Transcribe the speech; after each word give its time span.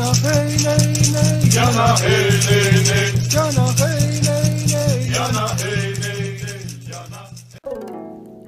Jana 0.00 0.14
hey 0.24 0.56
nay 0.64 0.86
nay. 1.12 1.50
Jana 1.50 1.94
hey 2.00 2.32
nay 2.46 2.72
nay. 2.88 3.12
Jana 3.28 3.64
hey 3.76 4.20
nay 4.24 4.48
nay. 4.72 5.10
Jana 5.12 5.44
hey 5.60 5.92
nay 6.00 6.40
nay. 6.40 6.62
Jana. 6.88 7.20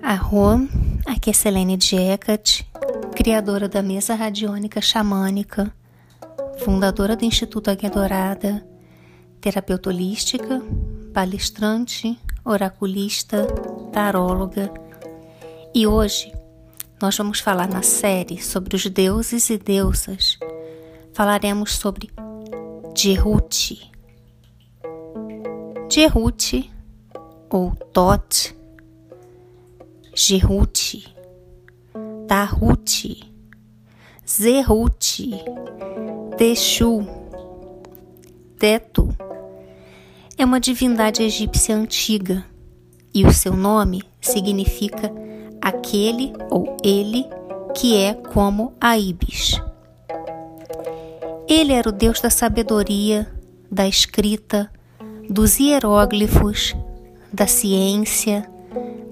Arro, 0.02 0.66
aqui 1.04 1.28
é 1.28 1.32
Selene 1.34 1.76
Diecat, 1.76 2.64
criadora 3.14 3.68
da 3.68 3.82
mesa 3.82 4.14
radiônica 4.14 4.80
xamânica, 4.80 5.70
fundadora 6.64 7.14
do 7.14 7.26
Instituto 7.26 7.70
Águia 7.70 7.90
Dourada, 7.90 8.66
terapeuta 9.38 9.90
holística, 9.90 10.62
palestrante, 11.12 12.18
oraculista, 12.46 13.46
taróloga. 13.92 14.72
E 15.74 15.86
hoje 15.86 16.32
nós 16.98 17.14
vamos 17.14 17.40
falar 17.40 17.68
na 17.68 17.82
série 17.82 18.42
sobre 18.42 18.74
os 18.74 18.86
deuses 18.86 19.50
e 19.50 19.58
deusas. 19.58 20.38
Falaremos 21.14 21.72
sobre 21.72 22.10
Jehuti. 22.96 23.90
Jehuti 25.90 26.70
ou 27.50 27.74
Tot, 27.92 28.56
Jehuti, 30.14 31.14
Tahuti, 32.26 33.30
Zehuti, 34.26 35.32
Teshu, 36.38 37.06
Teto 38.58 39.14
é 40.38 40.44
uma 40.44 40.60
divindade 40.60 41.22
egípcia 41.22 41.76
antiga 41.76 42.44
e 43.12 43.26
o 43.26 43.32
seu 43.32 43.54
nome 43.54 44.02
significa 44.20 45.12
aquele 45.60 46.32
ou 46.50 46.76
ele 46.82 47.26
que 47.74 47.96
é 47.96 48.14
como 48.14 48.72
a 48.80 48.96
Ibis. 48.96 49.60
Ele 51.54 51.74
era 51.74 51.86
o 51.86 51.92
deus 51.92 52.18
da 52.18 52.30
sabedoria, 52.30 53.30
da 53.70 53.86
escrita, 53.86 54.72
dos 55.28 55.60
hieróglifos, 55.60 56.74
da 57.30 57.46
ciência, 57.46 58.50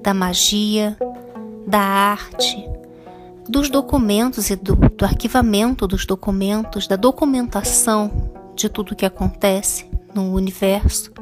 da 0.03 0.15
magia, 0.15 0.97
da 1.67 1.81
arte, 1.81 2.57
dos 3.47 3.69
documentos 3.69 4.49
e 4.49 4.57
do, 4.57 4.75
do 4.75 5.05
arquivamento 5.05 5.87
dos 5.87 6.07
documentos, 6.07 6.87
da 6.87 6.97
documentação 6.97 8.33
de 8.57 8.71
tudo 8.71 8.93
o 8.93 8.97
que 8.97 9.05
acontece 9.05 9.85
no 10.15 10.33
universo. 10.33 11.13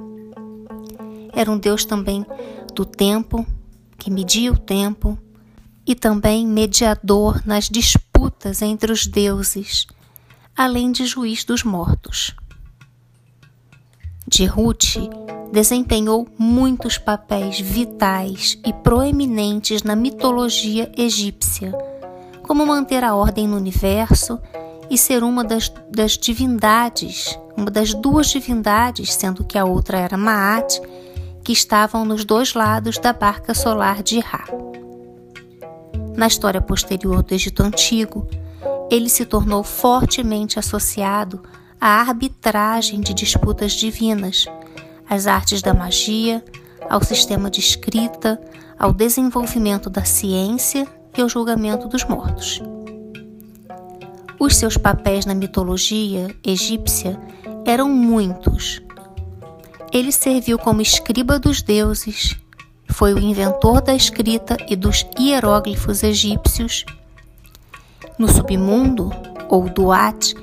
Era 1.35 1.51
um 1.51 1.59
Deus 1.59 1.85
também 1.85 2.25
do 2.73 2.85
tempo, 2.85 3.45
que 3.99 4.09
media 4.09 4.53
o 4.53 4.57
tempo, 4.57 5.19
e 5.85 5.97
também 5.97 6.47
mediador 6.47 7.43
nas 7.45 7.69
disputas 7.69 8.63
entre 8.63 8.93
os 8.93 9.05
deuses, 9.05 9.85
além 10.59 10.91
de 10.91 11.07
juiz 11.07 11.45
dos 11.45 11.63
mortos. 11.63 12.35
Jehuti 14.29 15.09
desempenhou 15.53 16.27
muitos 16.37 16.99
papéis 16.99 17.61
vitais 17.61 18.59
e 18.67 18.73
proeminentes 18.73 19.85
na 19.85 19.95
mitologia 19.95 20.91
egípcia, 20.99 21.73
como 22.43 22.67
manter 22.67 23.05
a 23.05 23.15
ordem 23.15 23.47
no 23.47 23.57
universo 23.57 24.41
e 24.91 24.99
ser 24.99 25.23
uma 25.23 25.45
das, 25.45 25.73
das 25.93 26.19
divindades, 26.19 27.39
uma 27.57 27.71
das 27.71 27.95
duas 27.95 28.27
divindades, 28.27 29.15
sendo 29.15 29.45
que 29.45 29.57
a 29.57 29.65
outra 29.65 29.99
era 29.99 30.17
Maat, 30.17 30.81
que 31.45 31.53
estavam 31.53 32.05
nos 32.05 32.25
dois 32.25 32.55
lados 32.55 32.99
da 32.99 33.13
barca 33.13 33.55
solar 33.55 34.03
de 34.03 34.19
Ra. 34.19 34.45
Na 36.17 36.27
história 36.27 36.61
posterior 36.61 37.23
do 37.23 37.33
Egito 37.33 37.63
Antigo, 37.63 38.27
ele 38.91 39.09
se 39.09 39.25
tornou 39.25 39.63
fortemente 39.63 40.59
associado 40.59 41.43
à 41.81 42.01
arbitragem 42.01 43.01
de 43.01 43.15
disputas 43.15 43.73
divinas, 43.73 44.47
às 45.09 45.27
artes 45.27 45.63
da 45.63 45.73
magia, 45.73 46.45
ao 46.89 47.03
sistema 47.03 47.51
de 47.51 47.61
escrita, 47.61 48.41
ao 48.79 48.93
desenvolvimento 48.93 49.91
da 49.91 50.05
ciência 50.05 50.87
e 51.17 51.21
ao 51.21 51.29
julgamento 51.29 51.89
dos 51.89 52.05
mortos. 52.05 52.61
Os 54.39 54.57
seus 54.57 54.77
papéis 54.77 55.27
na 55.27 55.35
mitologia 55.35 56.35
egípcia 56.45 57.19
eram 57.65 57.89
muitos. 57.89 58.81
Ele 59.93 60.13
serviu 60.13 60.59
como 60.59 60.81
escriba 60.81 61.39
dos 61.39 61.61
deuses, 61.61 62.37
foi 62.91 63.13
o 63.13 63.19
inventor 63.19 63.81
da 63.81 63.95
escrita 63.95 64.57
e 64.69 64.75
dos 64.75 65.07
hieróglifos 65.19 66.03
egípcios. 66.03 66.85
No 68.19 68.29
submundo, 68.29 69.11
ou 69.49 69.69
Duat, 69.69 70.35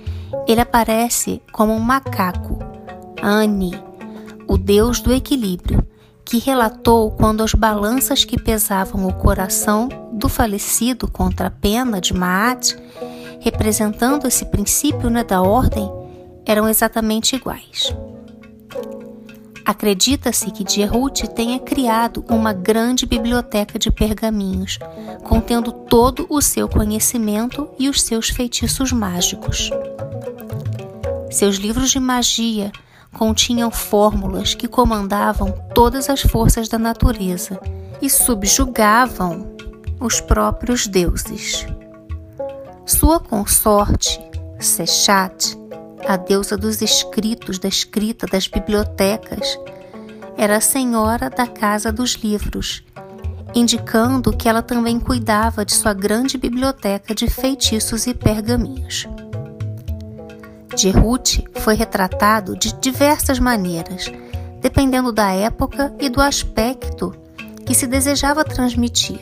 ele 0.47 0.62
aparece 0.62 1.41
como 1.52 1.74
um 1.74 1.80
macaco, 1.80 2.58
Ani, 3.22 3.72
o 4.47 4.58
deus 4.58 5.02
do 5.02 5.13
equilíbrio, 5.13 5.86
que 6.24 6.40
relatou 6.40 7.12
quando 7.12 7.44
as 7.44 7.53
balanças 7.53 8.24
que 8.24 8.41
pesavam 8.41 9.08
o 9.08 9.13
coração 9.13 9.90
do 10.12 10.28
falecido 10.28 11.08
contra 11.08 11.47
a 11.47 11.52
pena 11.52 12.02
de 12.02 12.13
Maat 12.13 12.75
representando 13.46 14.28
esse 14.28 14.44
princípio 14.46 15.07
né, 15.07 15.24
da 15.24 15.40
ordem, 15.40 15.88
eram 16.47 16.68
exatamente 16.68 17.36
iguais. 17.36 17.96
Acredita-se 19.65 20.51
que 20.51 20.63
Dierhut 20.63 21.27
tenha 21.29 21.59
criado 21.59 22.23
uma 22.29 22.53
grande 22.53 23.05
biblioteca 23.05 23.79
de 23.79 23.89
pergaminhos, 23.89 24.77
contendo 25.23 25.71
todo 25.71 26.27
o 26.29 26.39
seu 26.39 26.69
conhecimento 26.69 27.67
e 27.79 27.89
os 27.89 28.01
seus 28.03 28.29
feitiços 28.29 28.91
mágicos. 28.91 29.71
Seus 31.31 31.55
livros 31.55 31.89
de 31.89 31.99
magia 31.99 32.71
continham 33.11 33.71
fórmulas 33.71 34.53
que 34.53 34.67
comandavam 34.67 35.51
todas 35.73 36.09
as 36.09 36.21
forças 36.21 36.69
da 36.69 36.77
natureza 36.77 37.59
e 38.01 38.09
subjugavam 38.09 39.55
os 39.99 40.21
próprios 40.21 40.85
deuses. 40.85 41.65
Sua 42.85 43.19
consorte, 43.19 44.19
Sechat, 44.59 45.57
a 46.07 46.17
deusa 46.17 46.55
dos 46.57 46.81
escritos, 46.81 47.59
da 47.59 47.67
escrita, 47.67 48.27
das 48.27 48.47
bibliotecas, 48.47 49.59
era 50.38 50.57
a 50.57 50.61
senhora 50.61 51.29
da 51.29 51.47
casa 51.47 51.91
dos 51.91 52.13
livros, 52.13 52.83
indicando 53.53 54.35
que 54.35 54.49
ela 54.49 54.61
também 54.61 54.99
cuidava 54.99 55.63
de 55.63 55.73
sua 55.73 55.94
grande 55.94 56.38
biblioteca 56.38 57.15
de 57.15 57.27
feitiços 57.27 58.05
e 58.05 58.13
pergaminhos. 58.13 59.07
Jehut 60.77 61.44
foi 61.55 61.75
retratado 61.75 62.57
de 62.57 62.73
diversas 62.73 63.39
maneiras, 63.39 64.11
dependendo 64.61 65.11
da 65.11 65.31
época 65.31 65.95
e 65.99 66.09
do 66.09 66.21
aspecto 66.21 67.15
que 67.65 67.73
se 67.73 67.88
desejava 67.88 68.44
transmitir. 68.44 69.21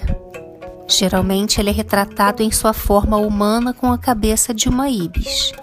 Geralmente 0.87 1.61
ele 1.61 1.69
é 1.69 1.73
retratado 1.73 2.43
em 2.43 2.51
sua 2.51 2.73
forma 2.73 3.17
humana 3.17 3.73
com 3.73 3.91
a 3.91 3.97
cabeça 3.97 4.53
de 4.53 4.67
uma 4.67 4.89
ibis. 4.89 5.53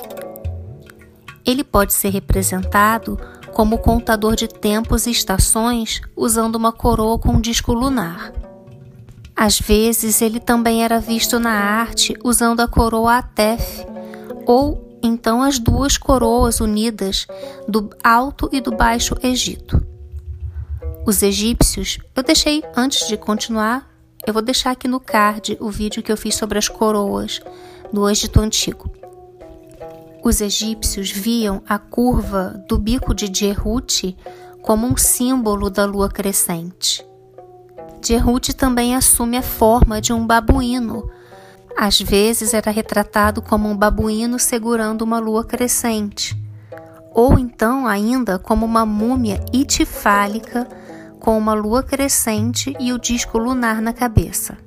Ele 1.44 1.64
pode 1.64 1.92
ser 1.92 2.10
representado 2.10 3.18
como 3.52 3.78
contador 3.78 4.36
de 4.36 4.46
tempos 4.48 5.06
e 5.06 5.10
estações 5.10 6.00
usando 6.16 6.56
uma 6.56 6.72
coroa 6.72 7.18
com 7.18 7.30
um 7.30 7.40
disco 7.40 7.72
lunar. 7.72 8.32
Às 9.34 9.58
vezes 9.58 10.20
ele 10.20 10.38
também 10.38 10.84
era 10.84 11.00
visto 11.00 11.38
na 11.38 11.52
arte 11.52 12.14
usando 12.22 12.60
a 12.60 12.68
coroa 12.68 13.18
Atef, 13.18 13.86
ou 14.46 14.98
então 15.02 15.42
as 15.42 15.58
duas 15.58 15.96
coroas 15.96 16.60
unidas 16.60 17.26
do 17.66 17.88
Alto 18.04 18.48
e 18.52 18.60
do 18.60 18.70
Baixo 18.70 19.16
Egito. 19.22 19.82
Os 21.06 21.22
egípcios, 21.22 21.98
eu 22.14 22.22
deixei 22.22 22.62
antes 22.76 23.08
de 23.08 23.16
continuar 23.16 23.90
eu 24.26 24.34
vou 24.34 24.42
deixar 24.42 24.72
aqui 24.72 24.86
no 24.86 25.00
card 25.00 25.56
o 25.60 25.70
vídeo 25.70 26.02
que 26.02 26.12
eu 26.12 26.16
fiz 26.16 26.34
sobre 26.34 26.58
as 26.58 26.68
coroas 26.68 27.40
do 27.92 28.08
Egito 28.08 28.40
Antigo. 28.40 28.99
Os 30.22 30.40
egípcios 30.42 31.10
viam 31.10 31.62
a 31.66 31.78
curva 31.78 32.62
do 32.68 32.78
bico 32.78 33.14
de 33.14 33.28
Djerut 33.28 34.16
como 34.62 34.86
um 34.86 34.96
símbolo 34.96 35.70
da 35.70 35.86
lua 35.86 36.10
crescente. 36.10 37.04
Djerut 38.02 38.54
também 38.54 38.94
assume 38.94 39.38
a 39.38 39.42
forma 39.42 40.00
de 40.00 40.12
um 40.12 40.26
babuíno. 40.26 41.10
Às 41.76 42.00
vezes 42.00 42.52
era 42.52 42.70
retratado 42.70 43.40
como 43.40 43.68
um 43.68 43.76
babuíno 43.76 44.38
segurando 44.38 45.02
uma 45.02 45.18
lua 45.18 45.42
crescente, 45.42 46.36
ou 47.14 47.38
então 47.38 47.86
ainda 47.86 48.38
como 48.38 48.66
uma 48.66 48.84
múmia 48.84 49.42
itifálica 49.52 50.68
com 51.18 51.38
uma 51.38 51.54
lua 51.54 51.82
crescente 51.82 52.74
e 52.78 52.92
o 52.92 52.98
disco 52.98 53.38
lunar 53.38 53.80
na 53.80 53.92
cabeça. 53.92 54.58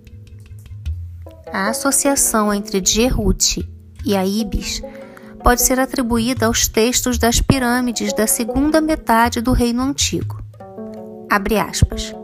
A 1.52 1.70
associação 1.70 2.52
entre 2.52 2.82
Djerut 2.82 3.68
e 4.04 4.16
a 4.16 4.26
Ibis 4.26 4.82
pode 5.44 5.62
ser 5.62 5.78
atribuída 5.80 6.46
aos 6.46 6.68
textos 6.68 7.18
das 7.18 7.42
pirâmides 7.42 8.14
da 8.14 8.26
segunda 8.26 8.80
metade 8.80 9.42
do 9.42 9.52
Reino 9.52 9.84
Antigo. 9.84 10.42
Abre 11.30 11.60
aspas. 11.60 12.16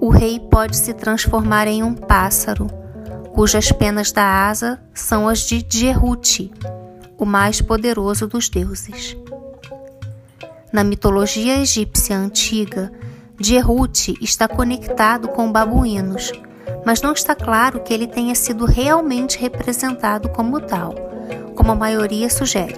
O 0.00 0.08
rei 0.08 0.40
pode 0.40 0.76
se 0.76 0.94
transformar 0.94 1.66
em 1.66 1.82
um 1.82 1.94
pássaro, 1.94 2.66
cujas 3.34 3.70
penas 3.70 4.10
da 4.10 4.48
asa 4.48 4.80
são 4.94 5.28
as 5.28 5.40
de 5.40 5.62
Djerut, 5.62 6.50
o 7.18 7.26
mais 7.26 7.60
poderoso 7.60 8.26
dos 8.26 8.48
deuses. 8.48 9.16
Na 10.72 10.82
mitologia 10.82 11.60
egípcia 11.60 12.16
antiga, 12.16 12.90
Djerut 13.38 14.16
está 14.22 14.48
conectado 14.48 15.28
com 15.28 15.52
babuínos, 15.52 16.32
mas 16.84 17.02
não 17.02 17.12
está 17.12 17.34
claro 17.34 17.80
que 17.80 17.92
ele 17.92 18.06
tenha 18.06 18.34
sido 18.34 18.64
realmente 18.64 19.38
representado 19.38 20.28
como 20.30 20.60
tal, 20.60 20.94
como 21.54 21.72
a 21.72 21.74
maioria 21.74 22.28
sugere. 22.30 22.76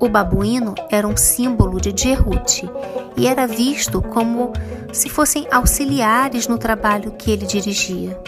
O 0.00 0.08
babuíno 0.08 0.74
era 0.90 1.06
um 1.06 1.16
símbolo 1.16 1.80
de 1.80 1.92
Djerut 1.92 2.68
e 3.16 3.26
era 3.26 3.46
visto 3.46 4.02
como 4.02 4.52
se 4.92 5.08
fossem 5.08 5.46
auxiliares 5.50 6.46
no 6.46 6.58
trabalho 6.58 7.12
que 7.12 7.30
ele 7.30 7.46
dirigia. 7.46 8.18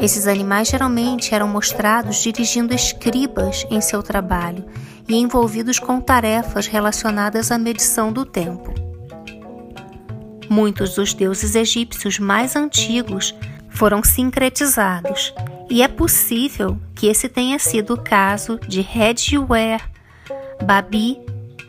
Esses 0.00 0.28
animais 0.28 0.68
geralmente 0.68 1.34
eram 1.34 1.48
mostrados 1.48 2.16
dirigindo 2.22 2.72
escribas 2.72 3.66
em 3.68 3.80
seu 3.80 4.02
trabalho 4.02 4.64
e 5.08 5.16
envolvidos 5.16 5.78
com 5.78 6.00
tarefas 6.00 6.66
relacionadas 6.66 7.50
à 7.50 7.58
medição 7.58 8.12
do 8.12 8.24
tempo. 8.24 8.72
Muitos 10.48 10.94
dos 10.94 11.12
deuses 11.12 11.54
egípcios 11.54 12.18
mais 12.18 12.54
antigos 12.54 13.34
foram 13.68 14.02
sincretizados, 14.04 15.34
e 15.70 15.82
é 15.82 15.88
possível 15.88 16.78
que 16.94 17.06
esse 17.06 17.28
tenha 17.28 17.58
sido 17.58 17.94
o 17.94 18.00
caso 18.00 18.58
de 18.66 18.80
Hedware, 18.80 19.82
Babi 20.62 21.20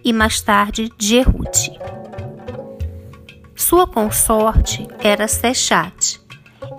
e 0.04 0.14
mais 0.14 0.42
tarde 0.42 0.92
Jehut. 0.98 1.72
Sua 3.56 3.86
consorte 3.86 4.88
era 5.00 5.28
Sechat 5.28 6.20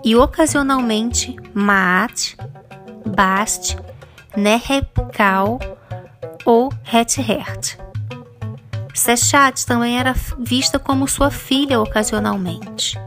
e 0.04 0.16
ocasionalmente 0.16 1.36
Maat, 1.54 2.36
Bast, 3.06 3.76
Nehebkal 4.36 5.58
ou 6.44 6.72
Hethert. 6.92 7.78
Sechat 8.94 9.64
também 9.66 9.98
era 9.98 10.14
vista 10.38 10.78
como 10.78 11.06
sua 11.06 11.30
filha 11.30 11.80
ocasionalmente. 11.80 12.98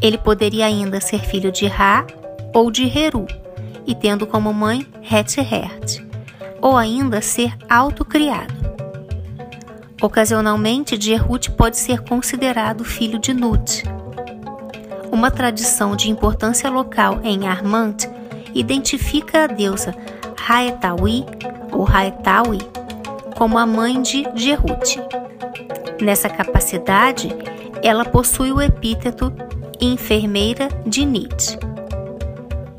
Ele 0.00 0.18
poderia 0.18 0.66
ainda 0.66 1.00
ser 1.00 1.20
filho 1.20 1.52
de 1.52 1.66
Ra 1.66 2.06
ou 2.54 2.70
de 2.70 2.84
Heru, 2.84 3.26
e 3.86 3.94
tendo 3.94 4.26
como 4.26 4.52
mãe 4.52 4.86
Hethert, 5.02 6.04
ou 6.60 6.76
ainda 6.76 7.20
ser 7.20 7.56
autocriado. 7.68 8.54
Ocasionalmente, 10.00 11.00
Jehut 11.00 11.50
pode 11.52 11.76
ser 11.76 12.02
considerado 12.02 12.84
filho 12.84 13.18
de 13.18 13.32
Nut. 13.32 13.84
Uma 15.12 15.30
tradição 15.30 15.94
de 15.94 16.10
importância 16.10 16.68
local 16.68 17.20
em 17.22 17.46
Armant 17.46 18.04
identifica 18.54 19.44
a 19.44 19.46
deusa 19.46 19.94
Haetawi 20.48 21.24
ou 21.70 21.86
Haetawi 21.86 22.58
como 23.36 23.58
a 23.58 23.66
mãe 23.66 24.00
de 24.02 24.26
Jehut. 24.34 25.00
Nessa 26.00 26.28
capacidade, 26.28 27.28
ela 27.82 28.04
possui 28.04 28.52
o 28.52 28.60
epíteto 28.60 29.32
enfermeira 29.80 30.68
de 30.86 31.04
Nit. 31.04 31.58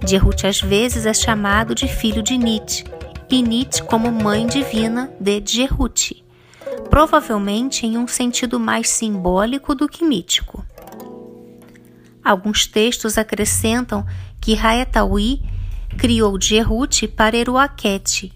Jehut 0.05 0.45
às 0.45 0.59
vezes 0.59 1.05
é 1.05 1.13
chamado 1.13 1.73
de 1.73 1.87
filho 1.87 2.21
de 2.21 2.37
Nit, 2.37 2.83
e 3.29 3.41
Nit 3.41 3.83
como 3.83 4.11
mãe 4.11 4.45
divina 4.45 5.11
de 5.19 5.41
Jehut, 5.45 6.23
provavelmente 6.89 7.85
em 7.85 7.97
um 7.97 8.07
sentido 8.07 8.59
mais 8.59 8.89
simbólico 8.89 9.73
do 9.73 9.87
que 9.87 10.03
mítico. 10.03 10.65
Alguns 12.23 12.67
textos 12.67 13.17
acrescentam 13.17 14.05
que 14.39 14.57
Haetawi 14.57 15.41
criou 15.97 16.39
Jehut 16.39 17.07
para 17.07 17.37
Eruaquete, 17.37 18.33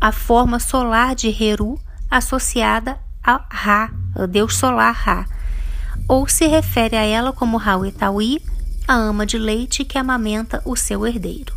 a 0.00 0.10
forma 0.10 0.58
solar 0.58 1.14
de 1.14 1.28
Heru 1.28 1.78
associada 2.10 2.98
a 3.22 3.44
Ra, 3.50 3.90
o 4.16 4.26
deus 4.26 4.56
solar 4.56 4.94
Ra, 4.94 5.26
ou 6.08 6.28
se 6.28 6.46
refere 6.46 6.96
a 6.96 7.04
ela 7.04 7.32
como 7.32 7.58
Hauetawi, 7.58 8.42
a 8.86 8.94
ama 8.94 9.24
de 9.24 9.38
leite 9.38 9.84
que 9.84 9.98
amamenta 9.98 10.62
o 10.64 10.76
seu 10.76 11.06
herdeiro. 11.06 11.54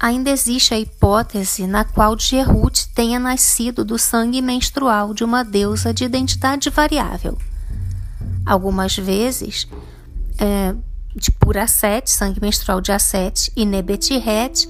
Ainda 0.00 0.30
existe 0.30 0.72
a 0.72 0.78
hipótese 0.78 1.66
na 1.66 1.84
qual 1.84 2.16
Jehut 2.16 2.88
tenha 2.94 3.18
nascido 3.18 3.84
do 3.84 3.98
sangue 3.98 4.40
menstrual 4.40 5.12
de 5.12 5.24
uma 5.24 5.42
deusa 5.42 5.92
de 5.92 6.04
identidade 6.04 6.70
variável. 6.70 7.36
Algumas 8.46 8.96
vezes, 8.96 9.66
é, 10.38 10.74
de 11.16 11.32
por 11.32 11.58
Aset, 11.58 12.08
sangue 12.08 12.40
menstrual 12.40 12.80
de 12.80 12.92
Aset, 12.92 13.52
e 13.56 13.66
Nebetiret, 13.66 14.68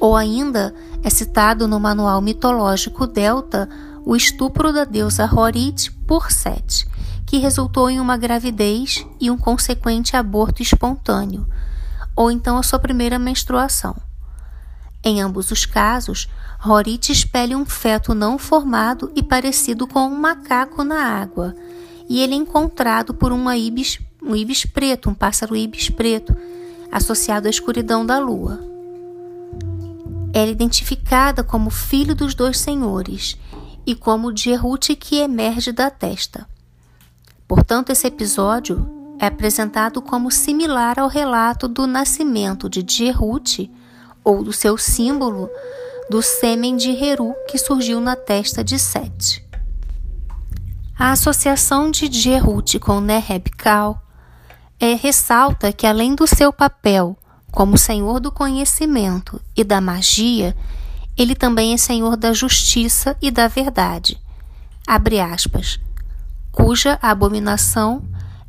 ou 0.00 0.16
ainda 0.16 0.74
é 1.04 1.08
citado 1.08 1.68
no 1.68 1.78
manual 1.78 2.20
mitológico 2.20 3.06
Delta 3.06 3.68
o 4.04 4.16
estupro 4.16 4.72
da 4.72 4.84
deusa 4.84 5.24
Horit 5.32 5.90
por 6.06 6.32
Set, 6.32 6.86
que 7.26 7.38
resultou 7.38 7.88
em 7.88 8.00
uma 8.00 8.16
gravidez 8.16 9.06
e 9.20 9.30
um 9.30 9.36
consequente 9.36 10.16
aborto 10.16 10.62
espontâneo, 10.62 11.46
ou 12.14 12.30
então 12.30 12.56
a 12.56 12.62
sua 12.62 12.78
primeira 12.78 13.18
menstruação. 13.18 13.96
Em 15.02 15.20
ambos 15.20 15.50
os 15.50 15.66
casos, 15.66 16.28
Horit 16.64 17.10
espelha 17.10 17.58
um 17.58 17.64
feto 17.64 18.14
não 18.14 18.38
formado 18.38 19.12
e 19.14 19.22
parecido 19.22 19.86
com 19.86 20.00
um 20.00 20.18
macaco 20.18 20.82
na 20.82 21.02
água, 21.02 21.54
e 22.08 22.20
ele 22.20 22.34
é 22.34 22.36
encontrado 22.36 23.12
por 23.12 23.32
uma 23.32 23.56
ibis, 23.56 23.98
um 24.22 24.34
ibis 24.34 24.64
preto, 24.64 25.10
um 25.10 25.14
pássaro 25.14 25.56
ibis 25.56 25.90
preto, 25.90 26.34
associado 26.90 27.46
à 27.46 27.50
escuridão 27.50 28.04
da 28.04 28.18
lua 28.18 28.74
era 30.34 30.50
identificada 30.50 31.44
como 31.44 31.70
filho 31.70 32.12
dos 32.12 32.34
dois 32.34 32.58
senhores 32.58 33.38
e 33.86 33.94
como 33.94 34.36
Jehut 34.36 34.96
que 34.96 35.18
emerge 35.18 35.70
da 35.70 35.88
testa. 35.90 36.44
Portanto, 37.46 37.90
esse 37.90 38.06
episódio 38.06 38.88
é 39.18 39.26
apresentado 39.26 40.02
como 40.02 40.30
similar 40.30 40.98
ao 40.98 41.08
relato 41.08 41.68
do 41.68 41.86
nascimento 41.86 42.68
de 42.68 42.84
Jehut 42.86 43.70
ou 44.24 44.42
do 44.42 44.52
seu 44.52 44.76
símbolo 44.78 45.48
do 46.10 46.22
sêmen 46.22 46.76
de 46.76 46.90
Heru 46.90 47.34
que 47.48 47.58
surgiu 47.58 48.00
na 48.00 48.16
testa 48.16 48.62
de 48.62 48.78
Set. 48.78 49.44
A 50.98 51.12
associação 51.12 51.90
de 51.90 52.10
Jehut 52.10 52.78
com 52.78 53.00
Nehebkal 53.00 54.00
é, 54.78 54.94
ressalta 54.94 55.72
que, 55.72 55.86
além 55.86 56.14
do 56.14 56.26
seu 56.26 56.52
papel 56.52 57.16
como 57.50 57.78
Senhor 57.78 58.20
do 58.20 58.32
conhecimento 58.32 59.40
e 59.56 59.62
da 59.64 59.80
magia, 59.80 60.56
ele 61.16 61.34
também 61.34 61.72
é 61.72 61.76
Senhor 61.76 62.16
da 62.16 62.32
justiça 62.32 63.16
e 63.22 63.30
da 63.30 63.48
verdade. 63.48 64.20
Abre 64.86 65.20
aspas. 65.20 65.80
Cuja 66.54 66.98
abominação 67.02 68.00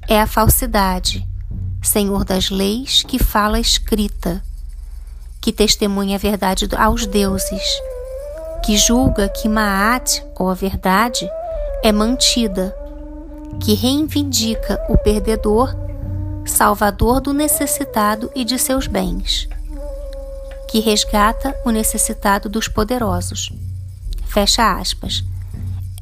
é 0.07 0.21
a 0.21 0.27
falsidade, 0.27 1.27
Senhor 1.81 2.23
das 2.23 2.51
leis 2.51 3.01
que 3.01 3.17
fala 3.17 3.59
escrita, 3.59 4.43
que 5.41 5.51
testemunha 5.51 6.15
a 6.15 6.19
verdade 6.19 6.69
aos 6.77 7.07
deuses, 7.07 7.63
que 8.63 8.77
julga 8.77 9.27
que 9.27 9.49
Maat, 9.49 10.23
ou 10.37 10.51
a 10.51 10.53
verdade, 10.53 11.27
é 11.83 11.91
mantida, 11.91 12.75
que 13.59 13.73
reivindica 13.73 14.79
o 14.87 14.97
perdedor 14.97 15.75
salvador 16.45 17.19
do 17.19 17.33
necessitado 17.33 18.31
e 18.35 18.45
de 18.45 18.59
seus 18.59 18.85
bens, 18.85 19.49
que 20.69 20.79
resgata 20.79 21.59
o 21.65 21.71
necessitado 21.71 22.47
dos 22.47 22.67
poderosos. 22.67 23.51
Fecha 24.27 24.77
aspas. 24.79 25.23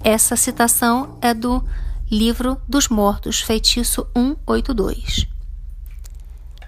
Essa 0.03 0.35
citação 0.35 1.17
é 1.21 1.33
do 1.33 1.63
Livro 2.11 2.61
dos 2.67 2.89
Mortos, 2.89 3.39
feitiço 3.39 4.05
182. 4.15 5.25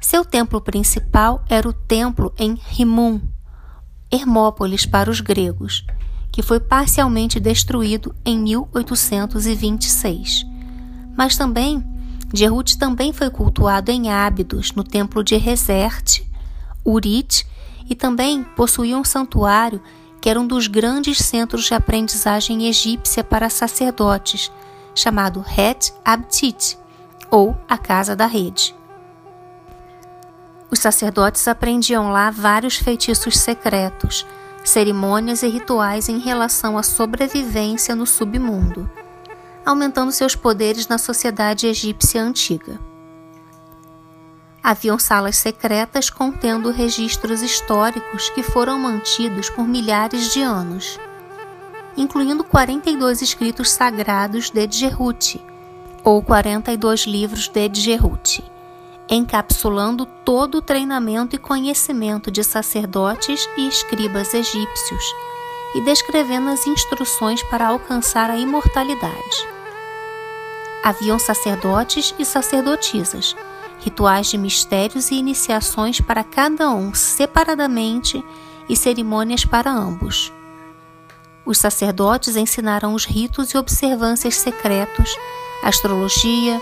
Seu 0.01 0.24
templo 0.24 0.62
principal 0.62 1.44
era 1.50 1.68
o 1.68 1.74
templo 1.74 2.34
em 2.38 2.56
Rimum, 2.56 3.20
Hermópolis 4.10 4.86
para 4.86 5.12
os 5.12 5.20
gregos, 5.20 5.86
que 6.32 6.42
foi 6.42 6.60
parcialmente 6.60 7.39
destruído 7.39 8.15
em 8.25 8.39
1826. 8.39 10.46
Mas 11.15 11.38
também 11.38 11.84
Jehut 12.34 12.77
também 12.77 13.13
foi 13.13 13.30
cultuado 13.30 13.92
em 13.92 14.10
Ábidos, 14.10 14.72
no 14.72 14.84
templo 14.84 15.24
de 15.24 15.36
Reserte, 15.36 16.27
Urit, 16.84 17.46
e 17.88 17.94
também 17.94 18.44
possuía 18.44 18.98
um 18.98 19.04
santuário 19.04 19.82
que 20.20 20.30
era 20.30 20.39
um 20.39 20.48
dos 20.48 20.65
grandes 20.65 21.20
centros 21.20 21.65
de 21.65 21.75
aprendizagem 21.75 22.68
egípcia 22.68 23.24
para 23.24 23.48
sacerdotes, 23.48 24.51
chamado 24.96 25.44
Het 25.46 25.94
Abtit, 26.04 26.80
ou 27.30 27.56
a 27.70 27.78
Casa 27.78 28.16
da 28.16 28.25
Rede. 28.25 28.74
Os 30.72 30.80
sacerdotes 30.80 31.48
aprendiam 31.48 32.12
lá 32.12 32.32
vários 32.32 32.78
feitiços 32.78 33.38
secretos, 33.38 34.25
cerimônias 34.64 35.44
e 35.44 35.48
rituais 35.48 36.10
em 36.10 36.18
relação 36.18 36.78
à 36.78 36.82
sobrevivência 36.82 37.96
no 37.96 38.08
submundo 38.08 38.90
aumentando 39.66 40.12
seus 40.12 40.36
poderes 40.36 40.88
na 40.88 40.98
sociedade 40.98 41.66
egípcia 41.66 42.22
antiga. 42.22 42.80
Haviam 44.62 44.98
salas 45.00 45.38
secretas 45.38 46.10
contendo 46.10 46.72
registros 46.72 47.42
históricos 47.42 48.30
que 48.30 48.44
foram 48.44 48.80
mantidos 48.80 49.50
por 49.50 49.68
milhares 49.68 50.34
de 50.34 50.42
anos, 50.42 51.00
incluindo 51.98 52.44
42 52.44 53.22
escritos 53.22 53.72
sagrados 53.72 54.50
de 54.50 54.68
Djerut, 54.68 55.42
ou 56.04 56.22
42 56.22 57.02
livros 57.02 57.48
de 57.48 57.70
Djerut, 57.70 58.44
encapsulando 59.10 60.06
todo 60.06 60.60
o 60.60 60.62
treinamento 60.62 61.36
e 61.36 61.40
conhecimento 61.40 62.30
de 62.30 62.44
sacerdotes 62.44 63.48
e 63.58 63.68
escribas 63.68 64.34
egípcios 64.34 65.04
e 65.75 65.82
descrevendo 65.82 66.50
as 66.50 66.66
instruções 66.66 67.44
para 67.44 67.68
alcançar 67.68 68.30
a 68.30 68.38
imortalidade. 68.38 69.48
Haviam 70.84 71.18
sacerdotes 71.18 72.14
e 72.18 72.25
sacerdotisas 72.25 73.36
rituais 73.80 74.28
de 74.28 74.38
mistérios 74.38 75.12
e 75.12 75.16
iniciações 75.16 76.02
para 76.02 76.24
cada 76.24 76.72
um 76.72 76.94
separadamente 76.94 78.24
e 78.68 78.75
cerimônias 78.75 79.46
para 79.46 79.72
ambos. 79.72 80.34
Os 81.46 81.60
sacerdotes 81.60 82.36
ensinaram 82.36 82.96
os 82.96 83.06
ritos 83.06 83.52
e 83.52 83.58
observâncias 83.58 84.36
secretos, 84.36 85.16
astrologia, 85.64 86.60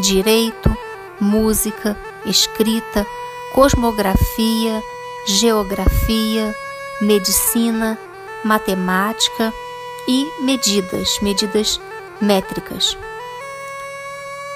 direito, 0.00 0.76
música, 1.20 1.96
escrita, 2.24 3.06
cosmografia, 3.54 4.82
geografia, 5.26 6.54
medicina, 7.00 7.96
matemática 8.44 9.52
e 10.08 10.28
medidas, 10.42 11.20
medidas 11.22 11.80
métricas. 12.20 12.98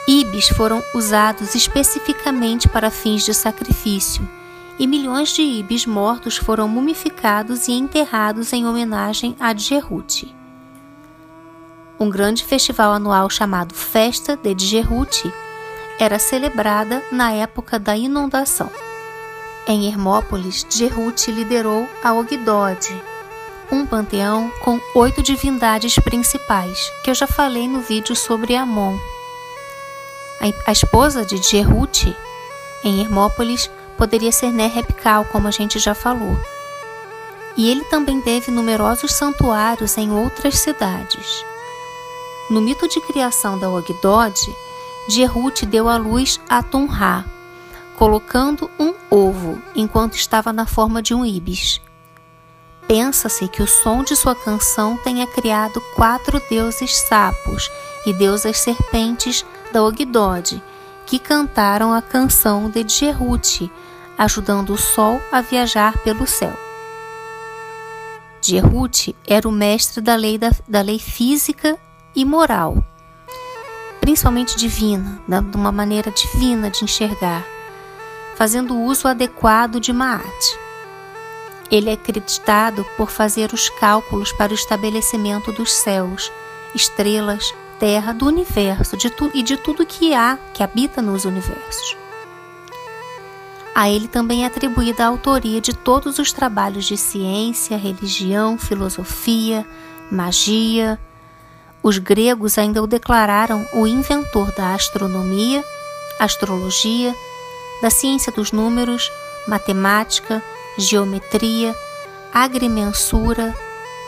Ibis 0.08 0.48
foram 0.48 0.82
usados 0.94 1.54
especificamente 1.54 2.68
para 2.68 2.90
fins 2.90 3.24
de 3.24 3.32
sacrifício, 3.32 4.28
e 4.80 4.86
milhões 4.86 5.28
de 5.28 5.42
ibis 5.42 5.84
mortos 5.84 6.38
foram 6.38 6.66
mumificados 6.66 7.68
e 7.68 7.72
enterrados 7.72 8.50
em 8.54 8.66
homenagem 8.66 9.36
a 9.38 9.52
Djerut. 9.52 10.34
Um 12.00 12.08
grande 12.08 12.42
festival 12.42 12.94
anual 12.94 13.28
chamado 13.28 13.74
Festa 13.74 14.38
de 14.38 14.54
Djerut 14.54 15.30
era 15.98 16.18
celebrada 16.18 17.04
na 17.12 17.30
época 17.30 17.78
da 17.78 17.94
inundação. 17.94 18.70
Em 19.68 19.86
Hermópolis, 19.86 20.64
Djerut 20.66 21.30
liderou 21.30 21.86
a 22.02 22.14
Ogdode, 22.14 23.04
um 23.70 23.84
panteão 23.84 24.50
com 24.62 24.80
oito 24.94 25.22
divindades 25.22 25.94
principais, 25.96 26.90
que 27.04 27.10
eu 27.10 27.14
já 27.14 27.26
falei 27.26 27.68
no 27.68 27.80
vídeo 27.80 28.16
sobre 28.16 28.56
Amon. 28.56 28.98
A 30.66 30.72
esposa 30.72 31.22
de 31.22 31.38
Djerut, 31.38 32.16
em 32.82 33.02
Hermópolis, 33.02 33.70
poderia 34.00 34.32
ser 34.32 34.50
Nerepkal, 34.50 35.26
como 35.26 35.46
a 35.46 35.50
gente 35.50 35.78
já 35.78 35.94
falou. 35.94 36.34
E 37.54 37.70
ele 37.70 37.84
também 37.84 38.18
teve 38.22 38.50
numerosos 38.50 39.12
santuários 39.12 39.98
em 39.98 40.10
outras 40.10 40.58
cidades. 40.58 41.44
No 42.48 42.62
mito 42.62 42.88
de 42.88 42.98
criação 43.02 43.58
da 43.58 43.68
Ogdod, 43.68 44.56
Djerut 45.06 45.66
deu 45.66 45.86
à 45.86 45.98
luz 45.98 46.40
a 46.48 46.62
Tunra, 46.62 47.26
colocando 47.98 48.70
um 48.78 48.94
ovo 49.10 49.60
enquanto 49.74 50.14
estava 50.14 50.50
na 50.50 50.64
forma 50.64 51.02
de 51.02 51.12
um 51.12 51.22
ibis. 51.22 51.82
Pensa-se 52.88 53.48
que 53.48 53.62
o 53.62 53.68
som 53.68 54.02
de 54.02 54.16
sua 54.16 54.34
canção 54.34 54.96
tenha 54.96 55.26
criado 55.26 55.78
quatro 55.94 56.40
deuses 56.48 56.96
sapos 56.96 57.70
e 58.06 58.14
deusas 58.14 58.56
serpentes 58.60 59.44
da 59.70 59.84
Ogdod, 59.84 60.62
que 61.04 61.18
cantaram 61.18 61.92
a 61.92 62.00
canção 62.00 62.70
de 62.70 62.82
Djerut, 62.82 63.70
ajudando 64.20 64.74
o 64.74 64.76
sol 64.76 65.18
a 65.32 65.40
viajar 65.40 65.96
pelo 66.00 66.26
céu. 66.26 66.52
Djerut 68.42 69.16
era 69.26 69.48
o 69.48 69.52
mestre 69.52 70.02
da 70.02 70.14
lei, 70.14 70.36
da, 70.36 70.50
da 70.68 70.82
lei 70.82 70.98
física 70.98 71.78
e 72.14 72.22
moral, 72.22 72.84
principalmente 73.98 74.58
divina, 74.58 75.22
de 75.26 75.56
uma 75.56 75.72
maneira 75.72 76.10
divina 76.10 76.68
de 76.68 76.84
enxergar, 76.84 77.46
fazendo 78.36 78.78
uso 78.78 79.08
adequado 79.08 79.80
de 79.80 79.90
Maat. 79.90 80.58
Ele 81.70 81.88
é 81.88 81.94
acreditado 81.94 82.84
por 82.98 83.10
fazer 83.10 83.54
os 83.54 83.70
cálculos 83.70 84.32
para 84.32 84.52
o 84.52 84.54
estabelecimento 84.54 85.50
dos 85.50 85.72
céus, 85.72 86.30
estrelas, 86.74 87.54
terra, 87.78 88.12
do 88.12 88.26
universo 88.26 88.98
de 88.98 89.10
e 89.32 89.42
de 89.42 89.56
tudo 89.56 89.86
que 89.86 90.12
há, 90.12 90.38
que 90.52 90.62
habita 90.62 91.00
nos 91.00 91.24
universos. 91.24 91.96
A 93.74 93.88
ele 93.88 94.08
também 94.08 94.44
é 94.44 94.46
atribuída 94.46 95.04
a 95.04 95.08
autoria 95.08 95.60
de 95.60 95.72
todos 95.72 96.18
os 96.18 96.32
trabalhos 96.32 96.84
de 96.84 96.96
ciência, 96.96 97.76
religião, 97.76 98.58
filosofia, 98.58 99.66
magia. 100.10 100.98
Os 101.82 101.98
gregos 101.98 102.58
ainda 102.58 102.82
o 102.82 102.86
declararam 102.86 103.66
o 103.72 103.86
inventor 103.86 104.52
da 104.52 104.74
astronomia, 104.74 105.64
astrologia, 106.18 107.14
da 107.80 107.90
ciência 107.90 108.32
dos 108.32 108.52
números, 108.52 109.10
matemática, 109.46 110.42
geometria, 110.76 111.74
agrimensura, 112.34 113.54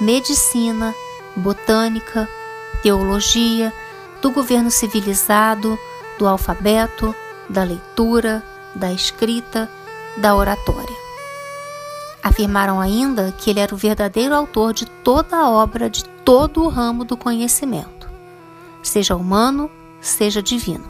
medicina, 0.01 0.95
botânica, 1.37 2.29
teologia, 2.83 3.73
do 4.21 4.31
governo 4.31 4.71
civilizado, 4.71 5.79
do 6.19 6.27
alfabeto, 6.27 7.15
da 7.49 7.65
leitura, 7.65 8.43
da 8.75 8.93
escrita, 8.93 9.69
da 10.17 10.35
oratória. 10.35 10.97
Afirmaram 12.23 12.81
ainda 12.81 13.33
que 13.33 13.51
ele 13.51 13.61
era 13.61 13.75
o 13.75 13.79
verdadeiro 13.79 14.35
autor 14.35 14.73
de 14.73 14.87
toda 14.87 15.37
a 15.37 15.51
obra 15.51 15.91
de 15.91 16.05
todo 16.05 16.63
o 16.63 16.69
ramo 16.69 17.05
do 17.05 17.17
conhecimento, 17.17 18.09
seja 18.83 19.17
humano, 19.17 19.71
seja 20.01 20.43
divino. 20.43 20.85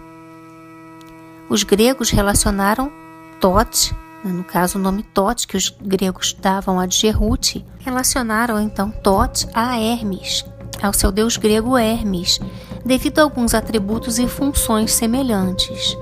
Os 1.49 1.63
gregos 1.63 2.11
relacionaram 2.11 2.93
Tote, 3.41 3.95
né, 4.23 4.31
no 4.31 4.45
caso 4.45 4.79
o 4.79 4.81
nome 4.81 5.03
Tote 5.03 5.47
que 5.47 5.57
os 5.57 5.75
gregos 5.81 6.33
davam 6.33 6.79
a 6.79 6.87
Djerut, 6.87 7.65
relacionaram 7.81 8.61
então 8.61 8.91
Tote 8.91 9.49
a 9.53 9.79
Hermes, 9.79 10.45
ao 10.83 10.93
seu 10.93 11.11
deus 11.11 11.37
grego 11.37 11.77
Hermes, 11.77 12.41
devido 12.85 13.19
a 13.19 13.23
alguns 13.23 13.55
atributos 13.55 14.19
e 14.19 14.29
funções 14.29 14.93
semelhantes. 14.93 15.97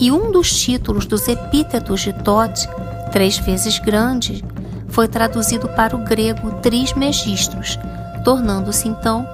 E 0.00 0.12
um 0.12 0.30
dos 0.30 0.56
títulos 0.56 1.06
dos 1.06 1.26
epítetos 1.26 2.00
de 2.00 2.12
Tote, 2.12 2.68
três 3.10 3.38
vezes 3.38 3.78
grande, 3.78 4.44
foi 4.88 5.08
traduzido 5.08 5.68
para 5.68 5.96
o 5.96 6.04
grego 6.04 6.52
Trismegistros, 6.60 7.78
tornando-se 8.24 8.88
então 8.88 9.26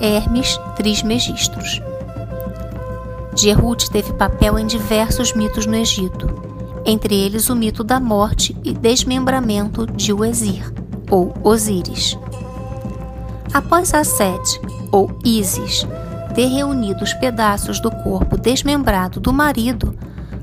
Hermes 0.00 0.58
Trismegistros. 0.76 1.82
Djerut 3.34 3.90
teve 3.90 4.12
papel 4.12 4.58
em 4.58 4.66
diversos 4.66 5.34
mitos 5.34 5.66
no 5.66 5.74
Egito, 5.74 6.28
entre 6.86 7.14
eles 7.14 7.48
o 7.48 7.56
mito 7.56 7.82
da 7.82 7.98
morte 7.98 8.56
e 8.62 8.72
desmembramento 8.72 9.86
de 9.86 10.12
Uezir, 10.12 10.72
ou 11.10 11.34
Osíris. 11.42 12.16
Após 13.52 13.92
a 13.94 14.04
Sete, 14.04 14.60
ou 14.92 15.10
Isis, 15.24 15.86
ter 16.34 16.46
reunido 16.46 17.04
os 17.04 17.14
pedaços 17.14 17.78
do 17.78 17.90
corpo 17.90 18.36
desmembrado 18.36 19.20
do 19.20 19.32
marido, 19.32 19.96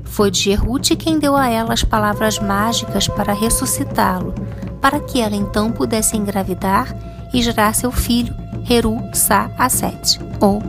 foi 0.04 0.30
Djerut 0.30 0.94
quem 0.96 1.18
deu 1.18 1.36
a 1.36 1.48
ela 1.48 1.72
as 1.72 1.84
palavras 1.84 2.38
mágicas 2.38 3.08
para 3.08 3.32
ressuscitá-lo, 3.32 4.34
para 4.80 5.00
que 5.00 5.20
ela 5.20 5.36
então 5.36 5.70
pudesse 5.70 6.16
engravidar 6.16 6.94
e 7.32 7.42
gerar 7.42 7.74
seu 7.74 7.90
filho, 7.90 8.34
Heru 8.68 8.98
Sa 9.12 9.50
Aset, 9.58 10.18
ou 10.40 10.62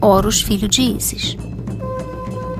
Horus, 0.00 0.42
filho 0.42 0.68
de 0.68 0.82
Isis. 0.82 1.36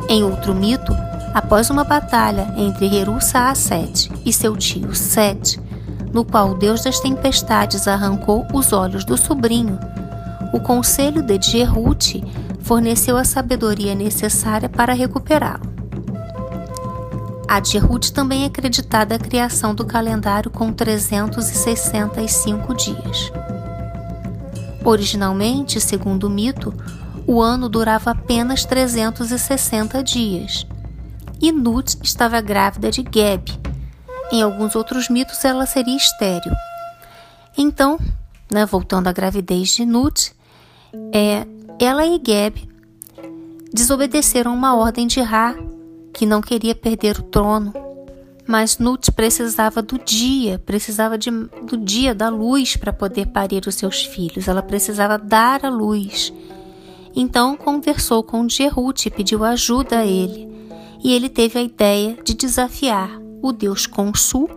Em 0.08 0.24
outro 0.24 0.54
mito, 0.54 0.92
após 1.34 1.70
uma 1.70 1.84
batalha 1.84 2.52
entre 2.56 2.86
Heru 2.96 3.20
Sa 3.20 3.50
Aset 3.50 4.10
e 4.24 4.32
seu 4.32 4.56
tio 4.56 4.94
Set, 4.94 5.60
no 6.12 6.24
qual 6.24 6.50
o 6.50 6.54
deus 6.54 6.82
das 6.82 6.98
tempestades 7.00 7.86
arrancou 7.86 8.46
os 8.52 8.72
olhos 8.72 9.04
do 9.04 9.16
sobrinho, 9.16 9.78
o 10.52 10.60
conselho 10.60 11.22
de 11.22 11.38
Djerut 11.38 12.22
forneceu 12.60 13.16
a 13.16 13.24
sabedoria 13.24 13.94
necessária 13.94 14.68
para 14.68 14.92
recuperá-lo. 14.92 15.78
A 17.48 17.60
Djerut 17.60 18.12
também 18.12 18.44
é 18.44 18.46
acreditada 18.46 19.14
a 19.14 19.18
criação 19.18 19.74
do 19.74 19.84
calendário 19.84 20.50
com 20.50 20.72
365 20.72 22.74
dias. 22.74 23.32
Originalmente, 24.84 25.80
segundo 25.80 26.24
o 26.24 26.30
mito, 26.30 26.74
o 27.26 27.40
ano 27.40 27.68
durava 27.68 28.10
apenas 28.10 28.64
360 28.64 30.02
dias. 30.02 30.66
E 31.40 31.52
Nut 31.52 31.98
estava 32.02 32.40
grávida 32.40 32.90
de 32.90 33.02
Geb, 33.02 33.58
em 34.30 34.42
alguns 34.42 34.76
outros 34.76 35.08
mitos, 35.08 35.42
ela 35.42 35.64
seria 35.64 35.96
estéril. 35.96 36.52
Então, 37.56 37.98
né, 38.50 38.66
voltando 38.66 39.08
à 39.08 39.12
gravidez 39.12 39.70
de 39.70 39.86
Nut, 39.86 40.34
é, 41.12 41.46
ela 41.78 42.06
e 42.06 42.20
Geb 42.24 42.68
desobedeceram 43.72 44.54
uma 44.54 44.76
ordem 44.76 45.06
de 45.06 45.20
Ra, 45.20 45.54
que 46.12 46.26
não 46.26 46.40
queria 46.40 46.74
perder 46.74 47.18
o 47.18 47.22
trono. 47.22 47.72
Mas 48.46 48.78
Nut 48.78 49.12
precisava 49.12 49.82
do 49.82 49.98
dia, 49.98 50.58
precisava 50.58 51.18
de, 51.18 51.30
do 51.30 51.76
dia 51.76 52.14
da 52.14 52.30
luz 52.30 52.76
para 52.76 52.92
poder 52.92 53.26
parir 53.26 53.66
os 53.66 53.74
seus 53.74 54.04
filhos. 54.04 54.48
Ela 54.48 54.62
precisava 54.62 55.18
dar 55.18 55.66
a 55.66 55.68
luz. 55.68 56.32
Então 57.14 57.56
conversou 57.56 58.22
com 58.22 58.48
Jerut 58.48 59.06
e 59.06 59.10
pediu 59.10 59.44
ajuda 59.44 59.98
a 59.98 60.06
ele. 60.06 60.48
E 61.04 61.12
ele 61.12 61.28
teve 61.28 61.58
a 61.58 61.62
ideia 61.62 62.16
de 62.24 62.34
desafiar 62.34 63.10
o 63.42 63.52
deus 63.52 63.86
Consu, 63.86 64.48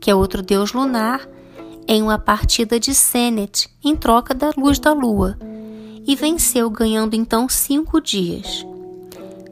que 0.00 0.10
é 0.10 0.14
outro 0.14 0.42
deus 0.42 0.72
lunar, 0.72 1.28
em 1.86 2.02
uma 2.02 2.18
partida 2.18 2.80
de 2.80 2.94
Senet 2.94 3.68
em 3.84 3.94
troca 3.94 4.34
da 4.34 4.50
luz 4.56 4.78
da 4.78 4.92
lua, 4.92 5.38
e 6.06 6.14
venceu, 6.14 6.70
ganhando 6.70 7.14
então 7.14 7.48
cinco 7.48 8.00
dias. 8.00 8.64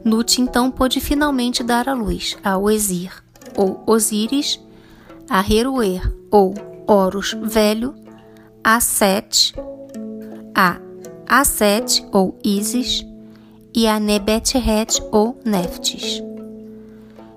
Nut 0.03 0.41
então 0.41 0.71
pôde 0.71 1.01
finalmente 1.01 1.63
dar 1.63 1.89
a 1.89 1.93
luz 1.93 2.37
a 2.43 2.57
Oesir, 2.57 3.11
ou 3.57 3.83
Osíris, 3.85 4.59
a 5.29 5.41
Heruer, 5.41 6.13
ou 6.31 6.53
Horus 6.87 7.35
Velho, 7.41 7.95
a 8.63 8.79
Set, 8.79 9.53
a 10.53 10.79
Aset, 11.27 12.05
ou 12.11 12.37
Isis, 12.43 13.05
e 13.73 13.87
a 13.87 13.99
Nebetret, 13.99 15.01
ou 15.11 15.39
Neftis. 15.43 16.23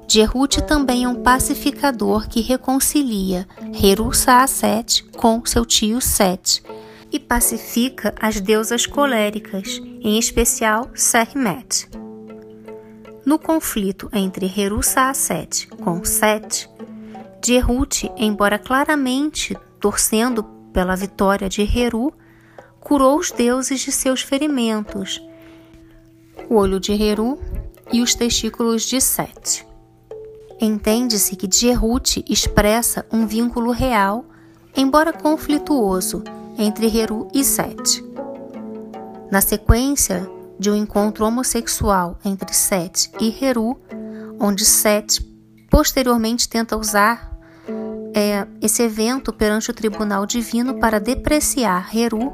Jehut 0.06 0.62
também 0.62 1.04
é 1.04 1.08
um 1.08 1.16
pacificador 1.16 2.28
que 2.28 2.40
reconcilia 2.40 3.46
Heru 3.82 4.12
Saaset 4.14 5.04
com 5.16 5.44
seu 5.44 5.66
tio 5.66 6.00
Set 6.00 6.62
e 7.10 7.18
pacifica 7.18 8.14
as 8.20 8.40
deusas 8.40 8.86
coléricas, 8.86 9.80
em 10.02 10.18
especial 10.18 10.90
Sermet. 10.94 11.88
No 13.24 13.38
conflito 13.38 14.08
entre 14.12 14.46
Heru 14.46 14.82
Saaset 14.82 15.68
com 15.68 16.04
Set, 16.04 16.68
Jehut, 17.44 18.10
embora 18.16 18.58
claramente 18.58 19.56
torcendo 19.80 20.42
pela 20.72 20.96
vitória 20.96 21.48
de 21.48 21.62
Heru, 21.62 22.12
curou 22.80 23.18
os 23.18 23.30
deuses 23.30 23.80
de 23.80 23.92
seus 23.92 24.22
ferimentos, 24.22 25.22
o 26.48 26.56
olho 26.56 26.80
de 26.80 26.92
Heru 26.92 27.38
e 27.92 28.00
os 28.00 28.14
testículos 28.14 28.82
de 28.82 29.00
Set. 29.00 29.66
Entende-se 30.60 31.36
que 31.36 31.48
Jehut 31.50 32.24
expressa 32.28 33.06
um 33.12 33.26
vínculo 33.26 33.70
real, 33.70 34.24
embora 34.76 35.12
conflituoso, 35.12 36.24
entre 36.58 36.94
Heru 36.94 37.28
e 37.32 37.44
Set. 37.44 38.04
Na 39.30 39.40
sequência, 39.40 40.28
de 40.58 40.70
um 40.70 40.74
encontro 40.74 41.24
homossexual 41.24 42.18
entre 42.24 42.52
Set 42.52 43.10
e 43.20 43.32
Heru, 43.42 43.80
onde 44.40 44.64
Set 44.64 45.24
posteriormente 45.70 46.48
tenta 46.48 46.76
usar 46.76 47.38
é, 48.14 48.46
esse 48.60 48.82
evento 48.82 49.32
perante 49.32 49.70
o 49.70 49.74
tribunal 49.74 50.26
divino 50.26 50.80
para 50.80 50.98
depreciar 50.98 51.96
Heru, 51.96 52.32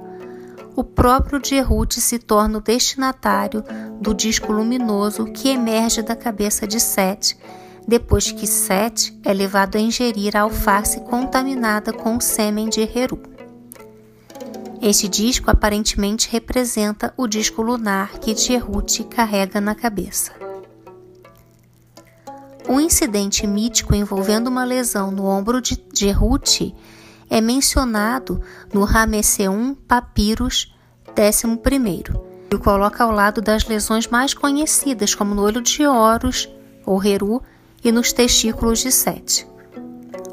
o 0.75 0.83
próprio 0.83 1.41
Jehut 1.45 2.01
se 2.01 2.19
torna 2.19 2.59
o 2.59 2.61
destinatário 2.61 3.63
do 4.01 4.15
disco 4.15 4.53
luminoso 4.53 5.27
que 5.27 5.51
emerge 5.51 6.03
da 6.03 6.17
cabeça 6.17 6.67
de 6.67 6.81
Set, 6.81 7.37
depois 7.87 8.33
que 8.33 8.47
Set 8.47 9.17
é 9.23 9.33
levado 9.33 9.77
a 9.77 9.81
ingerir 9.81 10.37
a 10.37 10.41
alface 10.41 11.01
contaminada 11.03 11.93
com 11.93 12.17
o 12.17 12.21
sêmen 12.21 12.69
de 12.69 12.81
Heru. 12.81 13.34
Este 14.87 15.09
disco 15.09 15.51
aparentemente 15.51 16.29
representa 16.31 17.15
o 17.17 17.27
disco 17.27 17.63
lunar 17.63 18.19
que 18.19 18.37
Jehut 18.37 19.03
carrega 19.05 19.59
na 19.59 19.75
cabeça. 19.75 20.33
Um 22.69 22.79
incidente 22.79 23.47
mítico 23.47 23.95
envolvendo 23.95 24.49
uma 24.49 24.63
lesão 24.63 25.11
no 25.11 25.25
ombro 25.25 25.63
de 25.63 25.83
Jehut 25.95 26.75
é 27.31 27.41
mencionado 27.41 28.43
no 28.75 28.85
Ramesseum 28.85 29.75
Papyrus 29.75 30.77
11, 31.19 32.05
que 32.51 32.57
o 32.57 32.59
coloca 32.59 33.05
ao 33.05 33.11
lado 33.11 33.41
das 33.41 33.65
lesões 33.65 34.07
mais 34.07 34.35
conhecidas, 34.35 35.15
como 35.15 35.35
no 35.35 35.41
olho 35.41 35.63
de 35.63 35.87
Horus, 35.87 36.47
ou 36.85 37.03
Heru, 37.03 37.43
e 37.83 37.91
nos 37.91 38.13
testículos 38.13 38.81
de 38.81 38.93
Set. 38.93 39.49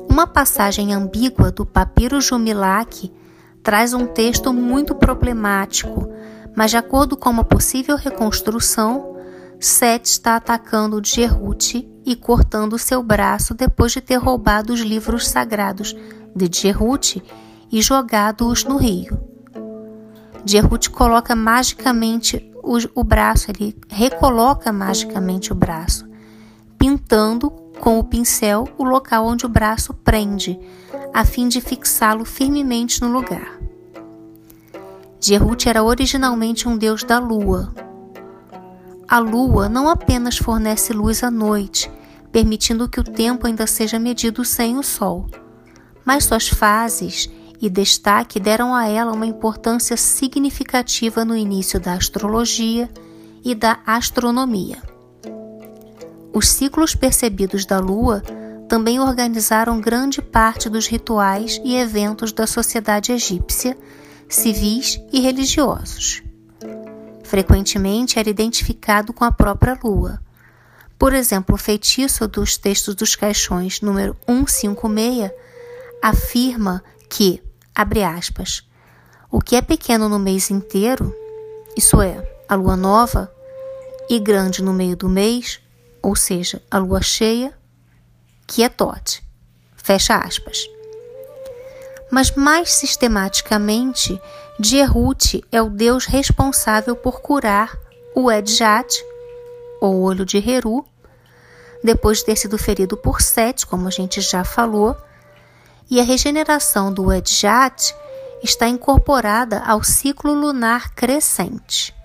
Uma 0.10 0.28
passagem 0.28 0.94
ambígua 0.94 1.52
do 1.52 1.66
Papiro 1.66 2.20
Jumilak 2.20 3.21
traz 3.64 3.94
um 3.94 4.06
texto 4.06 4.54
muito 4.54 4.96
problemático, 4.96 6.10
mas 6.56 6.72
de 6.72 6.78
acordo 6.78 7.16
com 7.16 7.30
uma 7.30 7.44
possível 7.44 7.96
reconstrução, 7.96 9.16
Seth 9.60 10.06
está 10.06 10.36
atacando 10.36 11.02
Jehut 11.04 11.88
e 12.04 12.16
cortando 12.16 12.80
seu 12.80 13.04
braço 13.04 13.54
depois 13.54 13.92
de 13.92 14.02
ter 14.02 14.18
roubado 14.18 14.74
os 14.74 14.80
livros 14.80 15.28
sagrados 15.28 15.96
de 16.36 16.50
Jehut 16.52 17.24
e 17.72 17.82
jogado-os 17.82 18.64
no 18.64 18.78
rio. 18.78 19.20
Jehut 20.44 20.90
coloca 20.90 21.36
magicamente 21.36 22.52
o, 22.64 22.78
o 22.96 23.04
braço, 23.04 23.52
ele 23.52 23.78
recoloca 23.88 24.72
magicamente 24.72 25.52
o 25.52 25.56
braço, 25.56 26.08
pintando 26.78 27.61
com 27.82 27.98
o 27.98 28.04
pincel 28.04 28.70
o 28.78 28.84
local 28.84 29.26
onde 29.26 29.46
o 29.46 29.50
braço 29.50 29.92
prende, 29.92 30.58
a 31.12 31.26
fim 31.26 31.48
de 31.48 31.60
fixá-lo 31.60 32.24
firmemente 32.24 33.02
no 33.02 33.12
lugar. 33.12 33.60
Jehut 35.20 35.68
era 35.68 35.84
originalmente 35.84 36.70
um 36.70 36.78
deus 36.78 37.04
da 37.04 37.18
lua. 37.18 37.74
A 39.08 39.18
lua 39.18 39.68
não 39.68 39.90
apenas 39.90 40.38
fornece 40.38 40.94
luz 40.94 41.24
à 41.24 41.32
noite, 41.32 41.92
permitindo 42.32 42.88
que 42.88 43.00
o 43.00 43.04
tempo 43.04 43.48
ainda 43.48 43.66
seja 43.66 43.98
medido 43.98 44.46
sem 44.46 44.78
o 44.78 44.84
sol, 44.84 45.28
mas 46.06 46.26
suas 46.26 46.48
fases 46.48 47.30
e 47.60 47.68
destaque 47.68 48.40
deram 48.40 48.76
a 48.76 48.88
ela 48.88 49.12
uma 49.12 49.26
importância 49.26 49.98
significativa 49.98 51.26
no 51.26 51.36
início 51.36 51.80
da 51.80 51.94
astrologia 51.94 52.90
e 53.44 53.56
da 53.56 53.80
astronomia. 53.86 54.91
Os 56.34 56.50
ciclos 56.50 56.96
percebidos 56.96 57.66
da 57.66 57.80
lua 57.80 58.22
também 58.70 59.00
organizaram 59.00 59.82
grande 59.82 60.22
parte 60.22 60.70
dos 60.70 60.88
rituais 60.88 61.60
e 61.64 61.76
eventos 61.76 62.32
da 62.32 62.48
sociedade 62.48 63.12
egípcia, 63.12 63.78
civis 64.30 65.02
e 65.12 65.20
religiosos. 65.20 66.24
Frequentemente 67.24 68.18
era 68.18 68.30
identificado 68.30 69.12
com 69.12 69.26
a 69.26 69.32
própria 69.32 69.78
lua. 69.84 70.22
Por 70.98 71.14
exemplo, 71.14 71.56
o 71.56 71.58
feitiço 71.58 72.28
dos 72.28 72.58
textos 72.58 72.96
dos 72.96 73.16
caixões 73.16 73.82
número 73.82 74.16
156 74.26 75.32
afirma 76.02 76.82
que, 77.10 77.44
abre 77.76 78.04
aspas, 78.04 78.66
o 79.30 79.42
que 79.42 79.56
é 79.56 79.62
pequeno 79.62 80.08
no 80.08 80.20
mês 80.20 80.50
inteiro, 80.50 81.14
isso 81.76 82.02
é, 82.02 82.26
a 82.48 82.56
lua 82.56 82.78
nova, 82.78 83.30
e 84.10 84.20
grande 84.20 84.62
no 84.62 84.74
meio 84.74 84.96
do 84.96 85.10
mês, 85.10 85.60
ou 86.02 86.16
seja, 86.16 86.62
a 86.70 86.78
lua 86.78 87.02
cheia, 87.02 87.54
que 88.48 88.64
é 88.64 88.70
Todd. 88.70 89.24
Fecha 89.76 90.16
aspas. 90.18 90.68
Mas 92.12 92.32
mais 92.32 92.72
sistematicamente, 92.74 94.22
Dierhut 94.60 95.44
é 95.52 95.62
o 95.62 95.70
deus 95.70 96.06
responsável 96.06 96.96
por 96.96 97.22
curar 97.22 97.78
o 98.14 98.32
Edjat, 98.32 99.04
ou 99.80 100.02
olho 100.02 100.26
de 100.26 100.38
Heru, 100.38 100.86
depois 101.84 102.20
de 102.20 102.26
ter 102.26 102.36
sido 102.36 102.58
ferido 102.58 102.98
por 102.98 103.22
Set, 103.22 103.66
como 103.66 103.88
a 103.88 103.92
gente 103.92 104.22
já 104.22 104.44
falou, 104.44 104.96
e 105.90 106.00
a 106.00 106.04
regeneração 106.04 106.94
do 106.94 107.12
Edjat 107.12 107.96
está 108.44 108.68
incorporada 108.68 109.60
ao 109.66 109.84
ciclo 109.84 110.34
lunar 110.34 110.94
crescente. 110.94 111.96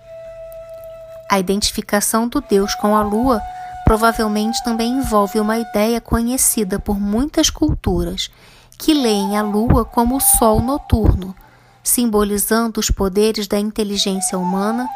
A 1.29 1.39
identificação 1.39 2.27
do 2.27 2.39
deus 2.41 2.73
com 2.75 2.95
a 2.95 3.03
lua 3.03 3.41
provavelmente 3.87 4.61
também 4.65 4.97
envolve 4.97 5.39
uma 5.39 5.57
ideia 5.57 6.01
conhecida 6.01 6.77
por 6.77 6.99
muitas 6.99 7.49
culturas, 7.49 8.29
que 8.77 8.93
leem 8.93 9.37
a 9.37 9.41
lua 9.41 9.85
como 9.85 10.17
o 10.17 10.19
sol 10.19 10.61
noturno, 10.61 11.33
simbolizando 11.81 12.81
os 12.81 12.91
poderes 12.91 13.47
da 13.47 13.57
inteligência 13.57 14.37
humana 14.37 14.89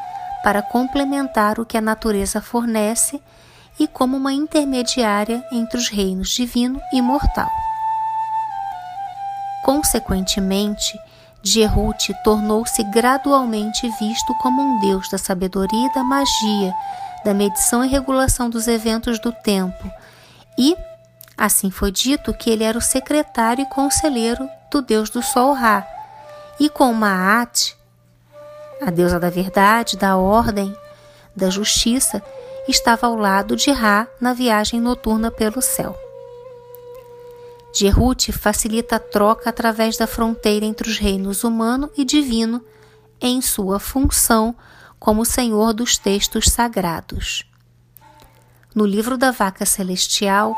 para 0.44 0.62
complementar 0.62 1.58
o 1.58 1.66
que 1.66 1.78
a 1.78 1.82
natureza 1.82 2.42
fornece 2.42 3.22
e 3.80 3.88
como 3.88 4.18
uma 4.18 4.34
intermediária 4.34 5.42
entre 5.54 5.78
os 5.78 5.88
reinos 5.88 6.28
divino 6.32 6.78
e 6.92 7.02
mortal. 7.02 7.50
Consequentemente, 9.64 11.00
Jehut 11.42 12.14
tornou-se 12.26 12.84
gradualmente 12.92 13.90
visto 14.02 14.36
como 14.42 14.62
um 14.62 14.82
deus 14.82 15.10
da 15.10 15.18
sabedoria 15.18 15.88
e 15.88 15.94
da 15.94 16.04
magia 16.04 16.74
da 17.24 17.34
medição 17.34 17.84
e 17.84 17.88
regulação 17.88 18.50
dos 18.50 18.68
eventos 18.68 19.20
do 19.20 19.32
tempo, 19.32 19.92
e, 20.58 20.76
assim 21.38 21.70
foi 21.72 21.92
dito, 21.92 22.34
que 22.34 22.50
ele 22.50 22.64
era 22.64 22.78
o 22.78 22.82
secretário 22.82 23.64
e 23.64 23.70
conselheiro 23.70 24.48
do 24.72 24.82
deus 24.82 25.10
do 25.10 25.22
sol 25.22 25.54
Ra, 25.54 25.86
e 26.60 26.70
com 26.70 26.94
Maat, 26.94 27.76
a 28.82 28.90
deusa 28.90 29.20
da 29.20 29.30
verdade, 29.30 29.98
da 29.98 30.18
ordem, 30.18 30.76
da 31.36 31.50
justiça, 31.50 32.22
estava 32.68 33.08
ao 33.08 33.16
lado 33.16 33.56
de 33.56 33.72
Ra 33.72 34.08
na 34.20 34.34
viagem 34.34 34.80
noturna 34.80 35.32
pelo 35.32 35.62
céu. 35.62 35.96
Jehut 37.74 38.32
facilita 38.34 38.98
a 38.98 39.00
troca 39.00 39.50
através 39.50 39.98
da 39.98 40.06
fronteira 40.06 40.66
entre 40.66 40.90
os 40.90 40.98
reinos 40.98 41.44
humano 41.44 41.90
e 41.96 42.04
divino 42.04 42.62
em 43.20 43.42
sua 43.42 43.80
função 43.80 44.56
como 45.02 45.26
senhor 45.26 45.74
dos 45.74 45.98
textos 45.98 46.46
sagrados. 46.46 47.44
No 48.74 48.86
livro 48.86 49.18
da 49.18 49.32
Vaca 49.32 49.66
Celestial, 49.66 50.56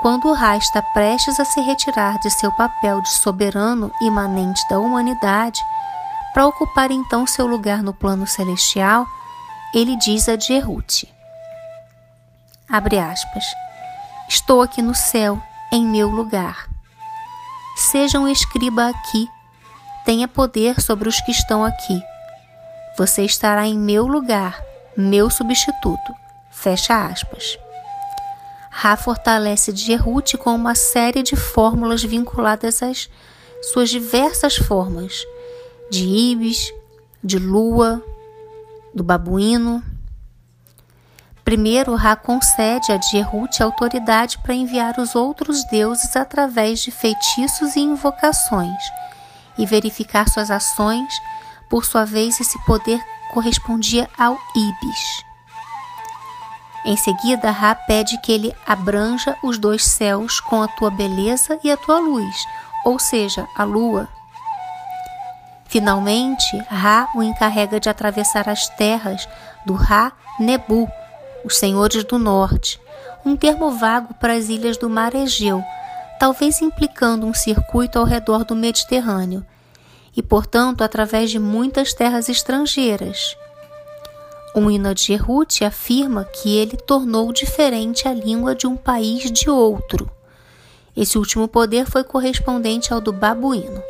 quando 0.00 0.32
Ra 0.32 0.56
está 0.56 0.80
prestes 0.80 1.38
a 1.38 1.44
se 1.44 1.60
retirar 1.60 2.18
de 2.18 2.30
seu 2.30 2.50
papel 2.52 3.02
de 3.02 3.10
soberano 3.10 3.92
imanente 4.00 4.66
da 4.70 4.78
humanidade, 4.78 5.60
para 6.32 6.46
ocupar 6.46 6.90
então 6.90 7.26
seu 7.26 7.46
lugar 7.46 7.82
no 7.82 7.92
plano 7.92 8.26
celestial, 8.26 9.06
ele 9.74 9.94
diz 9.96 10.26
a 10.26 10.38
Jehut, 10.38 11.06
abre 12.68 12.98
aspas, 12.98 13.44
Estou 14.26 14.62
aqui 14.62 14.80
no 14.80 14.94
céu 14.94 15.40
em 15.70 15.84
meu 15.84 16.08
lugar. 16.08 16.66
Seja 17.76 18.18
um 18.18 18.26
escriba 18.26 18.88
aqui, 18.88 19.28
tenha 20.06 20.26
poder 20.26 20.80
sobre 20.80 21.10
os 21.10 21.20
que 21.20 21.30
estão 21.30 21.62
aqui. 21.62 22.11
Você 22.96 23.24
estará 23.24 23.66
em 23.66 23.78
meu 23.78 24.06
lugar, 24.06 24.62
meu 24.96 25.30
substituto. 25.30 26.12
Fecha 26.50 27.06
aspas. 27.06 27.58
Ra 28.70 28.96
fortalece 28.96 29.74
Jehut 29.74 30.36
com 30.38 30.54
uma 30.54 30.74
série 30.74 31.22
de 31.22 31.36
fórmulas 31.36 32.02
vinculadas 32.02 32.82
às 32.82 33.08
suas 33.72 33.90
diversas 33.90 34.56
formas 34.56 35.24
de 35.90 36.04
ibis, 36.04 36.72
de 37.22 37.38
lua, 37.38 38.02
do 38.94 39.04
babuíno, 39.04 39.82
Primeiro, 41.44 41.94
Ra 41.96 42.14
concede 42.14 42.92
a 42.92 42.96
Djerut 42.96 43.62
autoridade 43.62 44.38
para 44.38 44.54
enviar 44.54 44.98
os 44.98 45.14
outros 45.14 45.64
deuses 45.64 46.14
através 46.14 46.80
de 46.80 46.90
feitiços 46.90 47.74
e 47.74 47.80
invocações 47.80 48.82
e 49.58 49.66
verificar 49.66 50.28
suas 50.28 50.50
ações. 50.50 51.12
Por 51.72 51.86
sua 51.86 52.04
vez, 52.04 52.38
esse 52.38 52.62
poder 52.66 53.02
correspondia 53.32 54.06
ao 54.18 54.38
Ibis. 54.54 55.24
Em 56.84 56.98
seguida, 56.98 57.50
Ra 57.50 57.74
pede 57.74 58.20
que 58.20 58.30
ele 58.30 58.54
abranja 58.66 59.34
os 59.42 59.56
dois 59.56 59.82
céus 59.82 60.38
com 60.38 60.60
a 60.60 60.68
tua 60.68 60.90
beleza 60.90 61.58
e 61.64 61.70
a 61.70 61.76
tua 61.78 61.98
luz, 61.98 62.36
ou 62.84 62.98
seja, 62.98 63.48
a 63.56 63.64
lua. 63.64 64.06
Finalmente, 65.64 66.58
Ra 66.68 67.08
o 67.14 67.22
encarrega 67.22 67.80
de 67.80 67.88
atravessar 67.88 68.50
as 68.50 68.68
terras 68.68 69.26
do 69.64 69.72
Ra 69.72 70.12
Nebu, 70.38 70.86
os 71.42 71.56
senhores 71.56 72.04
do 72.04 72.18
norte, 72.18 72.78
um 73.24 73.34
termo 73.34 73.70
vago 73.70 74.12
para 74.12 74.34
as 74.34 74.50
ilhas 74.50 74.76
do 74.76 74.90
mar 74.90 75.14
Egeu, 75.14 75.64
talvez 76.20 76.60
implicando 76.60 77.26
um 77.26 77.32
circuito 77.32 77.98
ao 77.98 78.04
redor 78.04 78.44
do 78.44 78.54
Mediterrâneo, 78.54 79.42
e 80.16 80.22
portanto 80.22 80.82
através 80.82 81.30
de 81.30 81.38
muitas 81.38 81.92
terras 81.92 82.28
estrangeiras. 82.28 83.36
Um 84.54 84.70
hino 84.70 84.94
de 84.94 85.14
Erut 85.14 85.64
afirma 85.64 86.24
que 86.24 86.56
ele 86.56 86.76
tornou 86.76 87.32
diferente 87.32 88.06
a 88.06 88.12
língua 88.12 88.54
de 88.54 88.66
um 88.66 88.76
país 88.76 89.30
de 89.30 89.48
outro. 89.48 90.10
Esse 90.94 91.16
último 91.16 91.48
poder 91.48 91.86
foi 91.86 92.04
correspondente 92.04 92.92
ao 92.92 93.00
do 93.00 93.12
babuíno. 93.12 93.82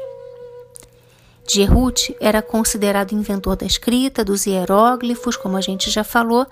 Djerut 1.46 2.16
era 2.20 2.40
considerado 2.40 3.12
inventor 3.12 3.56
da 3.56 3.66
escrita, 3.66 4.24
dos 4.24 4.46
hieróglifos, 4.46 5.36
como 5.36 5.56
a 5.56 5.60
gente 5.60 5.90
já 5.90 6.04
falou, 6.04 6.46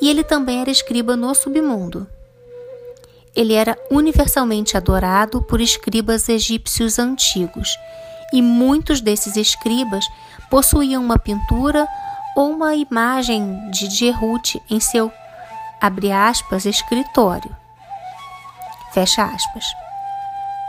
e 0.00 0.10
ele 0.10 0.24
também 0.24 0.60
era 0.60 0.70
escriba 0.70 1.16
no 1.16 1.32
submundo. 1.34 2.06
Ele 3.34 3.54
era 3.54 3.78
universalmente 3.90 4.76
adorado 4.76 5.40
por 5.42 5.60
escribas 5.60 6.28
egípcios 6.28 6.98
antigos, 6.98 7.68
e 8.32 8.42
muitos 8.42 9.00
desses 9.00 9.36
escribas 9.36 10.06
possuíam 10.50 11.02
uma 11.02 11.18
pintura 11.18 11.86
ou 12.36 12.50
uma 12.50 12.74
imagem 12.74 13.70
de 13.70 13.88
Djerut 13.88 14.60
em 14.70 14.78
seu, 14.78 15.12
abre 15.80 16.12
aspas, 16.12 16.66
escritório. 16.66 17.54
Fecha 18.92 19.24
aspas. 19.24 19.64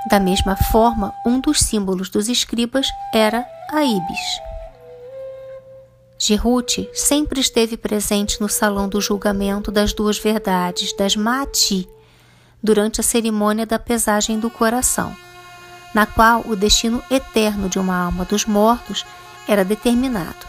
Da 0.09 0.19
mesma 0.19 0.55
forma, 0.55 1.13
um 1.25 1.39
dos 1.39 1.59
símbolos 1.59 2.09
dos 2.09 2.29
escribas 2.29 2.87
era 3.13 3.45
a 3.69 3.83
ibis. 3.83 4.19
Gerute 6.19 6.89
sempre 6.93 7.41
esteve 7.41 7.77
presente 7.77 8.41
no 8.41 8.49
salão 8.49 8.89
do 8.89 8.99
julgamento 8.99 9.71
das 9.71 9.93
duas 9.93 10.17
verdades, 10.17 10.95
das 10.95 11.15
Mati, 11.15 11.87
durante 12.63 13.01
a 13.01 13.03
cerimônia 13.03 13.65
da 13.65 13.77
pesagem 13.77 14.39
do 14.39 14.49
coração, 14.49 15.15
na 15.97 16.05
qual 16.05 16.43
o 16.45 16.55
destino 16.55 17.03
eterno 17.09 17.67
de 17.67 17.79
uma 17.79 17.97
alma 17.97 18.23
dos 18.23 18.45
mortos 18.45 19.03
era 19.47 19.65
determinado. 19.65 20.45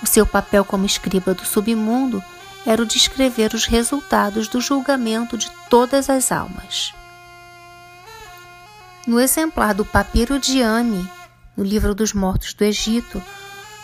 O 0.00 0.06
seu 0.06 0.24
papel 0.24 0.64
como 0.64 0.86
escriba 0.86 1.34
do 1.34 1.44
submundo 1.44 2.22
era 2.64 2.80
o 2.80 2.86
de 2.86 2.96
escrever 2.96 3.52
os 3.52 3.66
resultados 3.66 4.46
do 4.46 4.60
julgamento 4.60 5.36
de 5.36 5.50
todas 5.68 6.08
as 6.08 6.30
almas. 6.30 6.94
No 9.08 9.18
exemplar 9.18 9.74
do 9.74 9.84
Papiro 9.84 10.38
de 10.38 10.62
Ani, 10.62 11.10
no 11.56 11.64
Livro 11.64 11.92
dos 11.92 12.12
Mortos 12.12 12.54
do 12.54 12.62
Egito, 12.62 13.20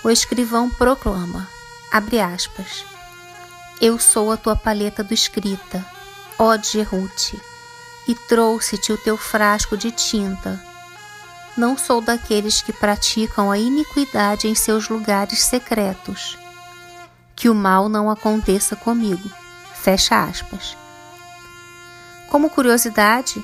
o 0.04 0.08
escrivão 0.08 0.70
proclama, 0.70 1.48
abre 1.90 2.20
aspas, 2.20 2.84
Eu 3.80 3.98
sou 3.98 4.30
a 4.30 4.36
tua 4.36 4.54
paleta 4.54 5.02
do 5.02 5.12
escrita, 5.12 5.84
ó 6.38 6.56
Djerute, 6.56 7.42
e 8.06 8.14
trouxe-te 8.14 8.92
o 8.92 8.98
teu 8.98 9.16
frasco 9.16 9.76
de 9.76 9.90
tinta. 9.90 10.62
Não 11.56 11.78
sou 11.78 12.00
daqueles 12.00 12.60
que 12.60 12.72
praticam 12.72 13.50
a 13.50 13.58
iniquidade 13.58 14.48
em 14.48 14.54
seus 14.54 14.88
lugares 14.88 15.40
secretos. 15.40 16.36
Que 17.36 17.48
o 17.48 17.54
mal 17.54 17.88
não 17.88 18.10
aconteça 18.10 18.74
comigo. 18.74 19.30
Fecha 19.74 20.24
aspas. 20.24 20.76
Como 22.28 22.50
curiosidade, 22.50 23.40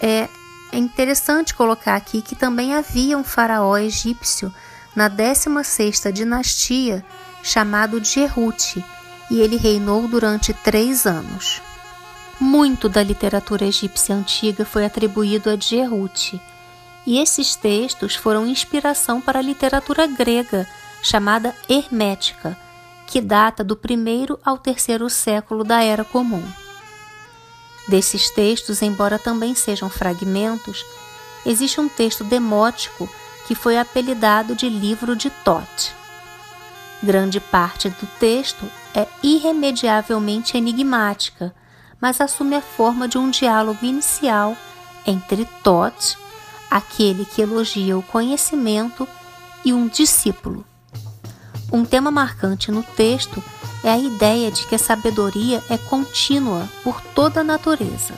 é 0.00 0.28
interessante 0.72 1.54
colocar 1.54 1.94
aqui 1.94 2.20
que 2.20 2.36
também 2.36 2.74
havia 2.74 3.16
um 3.16 3.24
faraó 3.24 3.76
egípcio 3.78 4.52
na 4.94 5.08
16ª 5.08 6.12
dinastia, 6.12 7.04
chamado 7.42 8.00
Djerut, 8.00 8.84
e 9.30 9.40
ele 9.40 9.56
reinou 9.56 10.06
durante 10.06 10.52
três 10.52 11.06
anos. 11.06 11.62
Muito 12.40 12.88
da 12.88 13.02
literatura 13.02 13.64
egípcia 13.64 14.14
antiga 14.14 14.64
foi 14.64 14.84
atribuído 14.84 15.50
a 15.50 15.56
Djerut, 15.56 16.40
e 17.06 17.18
esses 17.18 17.56
textos 17.56 18.14
foram 18.14 18.46
inspiração 18.46 19.20
para 19.20 19.38
a 19.38 19.42
literatura 19.42 20.06
grega, 20.06 20.66
chamada 21.02 21.54
Hermética, 21.68 22.56
que 23.06 23.20
data 23.20 23.62
do 23.62 23.76
primeiro 23.76 24.38
ao 24.44 24.56
terceiro 24.56 25.10
século 25.10 25.64
da 25.64 25.82
Era 25.82 26.04
Comum. 26.04 26.42
Desses 27.88 28.30
textos, 28.30 28.80
embora 28.80 29.18
também 29.18 29.54
sejam 29.54 29.90
fragmentos, 29.90 30.84
existe 31.44 31.80
um 31.80 31.88
texto 31.88 32.22
demótico 32.22 33.08
que 33.46 33.54
foi 33.54 33.76
apelidado 33.76 34.54
de 34.54 34.68
livro 34.68 35.16
de 35.16 35.28
Tote. 35.28 35.92
Grande 37.02 37.40
parte 37.40 37.88
do 37.88 38.06
texto 38.20 38.64
é 38.94 39.08
irremediavelmente 39.22 40.56
enigmática, 40.56 41.52
mas 42.02 42.20
assume 42.20 42.56
a 42.56 42.60
forma 42.60 43.06
de 43.06 43.16
um 43.16 43.30
diálogo 43.30 43.86
inicial 43.86 44.56
entre 45.06 45.44
Tote, 45.62 46.18
aquele 46.68 47.24
que 47.24 47.40
elogia 47.40 47.96
o 47.96 48.02
conhecimento, 48.02 49.06
e 49.64 49.72
um 49.72 49.86
discípulo. 49.86 50.64
Um 51.72 51.84
tema 51.84 52.10
marcante 52.10 52.72
no 52.72 52.82
texto 52.82 53.40
é 53.84 53.90
a 53.90 53.98
ideia 53.98 54.50
de 54.50 54.66
que 54.66 54.74
a 54.74 54.78
sabedoria 54.78 55.62
é 55.70 55.78
contínua 55.78 56.68
por 56.82 57.00
toda 57.00 57.40
a 57.40 57.44
natureza. 57.44 58.14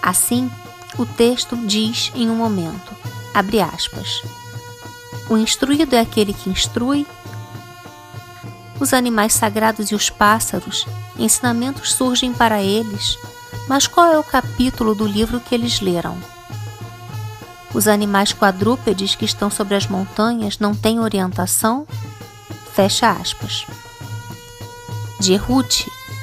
Assim, 0.00 0.50
o 0.98 1.04
texto 1.04 1.54
diz 1.54 2.10
em 2.14 2.30
um 2.30 2.34
momento: 2.34 2.96
Abre 3.34 3.60
aspas. 3.60 4.22
O 5.28 5.36
instruído 5.36 5.94
é 5.94 6.00
aquele 6.00 6.32
que 6.32 6.48
instrui. 6.48 7.06
Os 8.80 8.92
animais 8.92 9.32
sagrados 9.32 9.90
e 9.90 9.94
os 9.94 10.08
pássaros, 10.08 10.86
ensinamentos 11.18 11.92
surgem 11.92 12.32
para 12.32 12.62
eles, 12.62 13.18
mas 13.68 13.86
qual 13.86 14.12
é 14.12 14.18
o 14.18 14.24
capítulo 14.24 14.94
do 14.94 15.06
livro 15.06 15.40
que 15.40 15.54
eles 15.54 15.80
leram? 15.80 16.16
Os 17.74 17.86
animais 17.86 18.32
quadrúpedes 18.32 19.14
que 19.14 19.24
estão 19.24 19.50
sobre 19.50 19.74
as 19.74 19.86
montanhas 19.86 20.58
não 20.58 20.74
têm 20.74 21.00
orientação? 21.00 21.86
Fecha 22.72 23.10
aspas. 23.10 23.66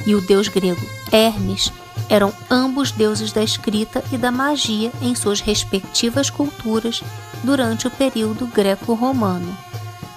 E 0.08 0.16
o 0.16 0.22
deus 0.22 0.48
grego 0.48 0.82
Hermes 1.12 1.72
eram 2.10 2.34
ambos 2.50 2.92
deuses 2.92 3.32
da 3.32 3.44
escrita 3.44 4.04
e 4.12 4.18
da 4.18 4.32
magia 4.32 4.92
em 5.02 5.16
suas 5.16 5.42
respectivas 5.42 6.30
culturas 6.30 7.02
durante 7.44 7.88
o 7.88 7.92
período 7.92 8.48
greco-romano, 8.48 9.58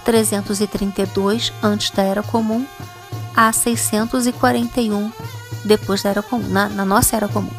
332 0.09 1.53
antes 1.63 1.91
da 1.91 2.03
Era 2.03 2.23
Comum 2.23 2.65
a 3.37 3.53
641 3.53 5.13
depois 5.67 6.03
da 6.03 6.09
era 6.09 6.23
comum, 6.23 6.49
na, 6.49 6.67
na 6.71 6.83
nossa 6.83 7.15
era 7.15 7.29
comum. 7.29 7.53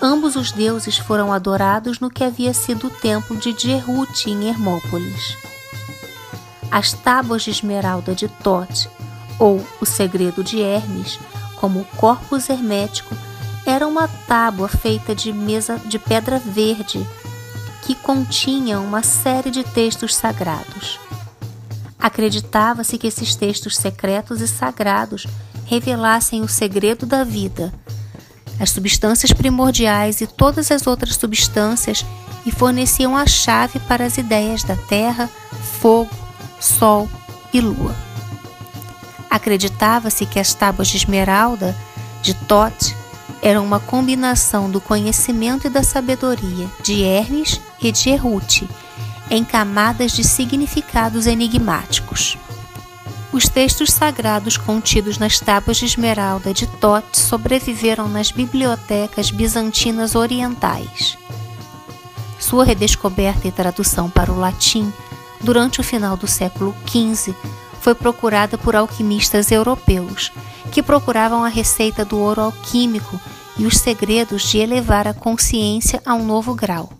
Ambos 0.00 0.36
os 0.36 0.52
deuses 0.52 0.98
foram 0.98 1.32
adorados 1.32 1.98
no 1.98 2.08
que 2.08 2.22
havia 2.22 2.54
sido 2.54 2.86
o 2.86 2.90
templo 2.90 3.36
de 3.36 3.52
Djerut 3.52 4.30
em 4.30 4.48
Hermópolis. 4.48 5.36
As 6.70 6.92
tábuas 6.92 7.42
de 7.42 7.50
esmeralda 7.50 8.14
de 8.14 8.28
Tote, 8.28 8.88
ou 9.36 9.66
o 9.80 9.84
segredo 9.84 10.44
de 10.44 10.62
Hermes, 10.62 11.18
como 11.56 11.80
o 11.80 11.84
corpus 11.96 12.48
hermético, 12.48 13.16
era 13.66 13.84
uma 13.84 14.06
tábua 14.06 14.68
feita 14.68 15.12
de 15.12 15.32
mesa 15.32 15.76
de 15.76 15.98
pedra 15.98 16.38
verde 16.38 17.04
que 17.82 17.94
continha 17.94 18.80
uma 18.80 19.02
série 19.02 19.50
de 19.50 19.64
textos 19.64 20.14
sagrados. 20.14 20.98
Acreditava-se 21.98 22.96
que 22.96 23.06
esses 23.06 23.34
textos 23.34 23.76
secretos 23.76 24.40
e 24.40 24.48
sagrados 24.48 25.26
revelassem 25.66 26.40
o 26.42 26.48
segredo 26.48 27.06
da 27.06 27.24
vida, 27.24 27.72
as 28.58 28.70
substâncias 28.70 29.32
primordiais 29.32 30.20
e 30.20 30.26
todas 30.26 30.70
as 30.70 30.86
outras 30.86 31.16
substâncias 31.16 32.04
e 32.44 32.50
forneciam 32.50 33.16
a 33.16 33.26
chave 33.26 33.78
para 33.80 34.04
as 34.04 34.18
ideias 34.18 34.64
da 34.64 34.76
terra, 34.76 35.28
fogo, 35.80 36.10
sol 36.58 37.08
e 37.52 37.60
lua. 37.60 37.94
Acreditava-se 39.30 40.26
que 40.26 40.38
as 40.38 40.52
tábuas 40.54 40.88
de 40.88 40.96
esmeralda 40.96 41.76
de 42.22 42.34
Tote 42.34 42.89
eram 43.42 43.64
uma 43.64 43.80
combinação 43.80 44.70
do 44.70 44.80
conhecimento 44.80 45.66
e 45.66 45.70
da 45.70 45.82
sabedoria 45.82 46.68
de 46.82 47.02
Hermes 47.02 47.60
e 47.80 47.90
de 47.90 48.10
Erute, 48.10 48.68
em 49.30 49.44
camadas 49.44 50.12
de 50.12 50.24
significados 50.24 51.26
enigmáticos. 51.26 52.36
Os 53.32 53.48
textos 53.48 53.92
sagrados 53.92 54.56
contidos 54.56 55.16
nas 55.16 55.38
tábuas 55.38 55.76
de 55.76 55.84
esmeralda 55.84 56.52
de 56.52 56.66
Tote 56.66 57.18
sobreviveram 57.18 58.08
nas 58.08 58.32
bibliotecas 58.32 59.30
bizantinas 59.30 60.16
orientais. 60.16 61.16
Sua 62.38 62.64
redescoberta 62.64 63.46
e 63.46 63.52
tradução 63.52 64.10
para 64.10 64.32
o 64.32 64.38
latim 64.38 64.92
durante 65.40 65.80
o 65.80 65.84
final 65.84 66.16
do 66.16 66.26
século 66.26 66.74
XV 66.86 67.34
foi 67.80 67.94
procurada 67.94 68.56
por 68.58 68.76
alquimistas 68.76 69.50
europeus, 69.50 70.30
que 70.70 70.82
procuravam 70.82 71.42
a 71.42 71.48
receita 71.48 72.04
do 72.04 72.18
ouro 72.18 72.42
alquímico 72.42 73.18
e 73.58 73.66
os 73.66 73.78
segredos 73.78 74.42
de 74.42 74.58
elevar 74.58 75.08
a 75.08 75.14
consciência 75.14 76.00
a 76.04 76.14
um 76.14 76.24
novo 76.24 76.54
grau. 76.54 76.92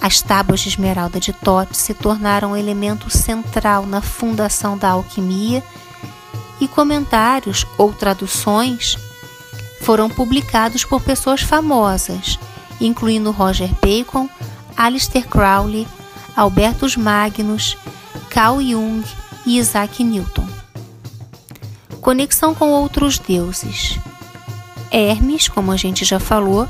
As 0.00 0.22
tábuas 0.22 0.60
de 0.60 0.68
esmeralda 0.68 1.18
de 1.18 1.32
Tote 1.32 1.76
se 1.76 1.92
tornaram 1.92 2.52
um 2.52 2.56
elemento 2.56 3.10
central 3.10 3.84
na 3.84 4.00
fundação 4.00 4.78
da 4.78 4.90
alquimia 4.90 5.62
e 6.60 6.68
comentários 6.68 7.66
ou 7.76 7.92
traduções 7.92 8.96
foram 9.80 10.08
publicados 10.08 10.84
por 10.84 11.00
pessoas 11.02 11.40
famosas, 11.42 12.38
incluindo 12.80 13.32
Roger 13.32 13.70
Bacon, 13.82 14.28
Aleister 14.76 15.26
Crowley, 15.26 15.86
Albertus 16.36 16.96
Magnus, 16.96 17.76
Carl 18.30 18.60
Jung 18.60 19.04
e 19.48 19.56
Isaac 19.56 20.04
Newton. 20.04 20.46
Conexão 22.02 22.54
com 22.54 22.68
outros 22.70 23.18
deuses. 23.18 23.98
Hermes, 24.90 25.48
como 25.48 25.72
a 25.72 25.76
gente 25.76 26.04
já 26.04 26.20
falou, 26.20 26.68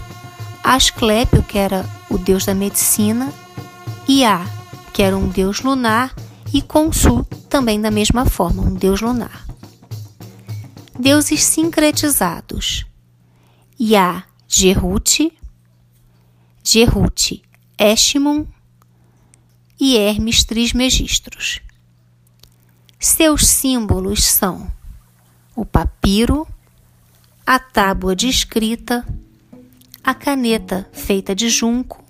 Asclépio, 0.63 1.43
que 1.43 1.59
era 1.59 1.85
o 2.09 2.17
deus 2.17 2.47
da 2.47 2.55
medicina, 2.55 3.33
Iá, 4.09 4.47
que 4.93 5.03
era 5.03 5.17
um 5.17 5.29
deus 5.29 5.61
lunar, 5.61 6.15
e 6.55 6.63
Consu, 6.63 7.25
também 7.51 7.81
da 7.81 7.91
mesma 7.91 8.25
forma, 8.25 8.63
um 8.63 8.75
deus 8.75 9.01
lunar. 9.01 9.45
Deuses 10.97 11.43
sincretizados. 11.43 12.87
Iá, 13.79 14.23
Gerute, 14.47 15.33
Gerute, 16.63 17.43
Eshmun 17.77 18.47
e 19.81 19.97
Hermes 19.97 20.45
Trismegistros. 20.45 21.61
Seus 23.01 23.47
símbolos 23.47 24.25
são 24.25 24.69
o 25.55 25.65
papiro, 25.65 26.49
a 27.47 27.57
tábua 27.57 28.17
de 28.17 28.29
escrita, 28.29 29.07
a 30.03 30.13
caneta 30.13 30.85
feita 30.93 31.33
de 31.33 31.49
junco, 31.49 32.05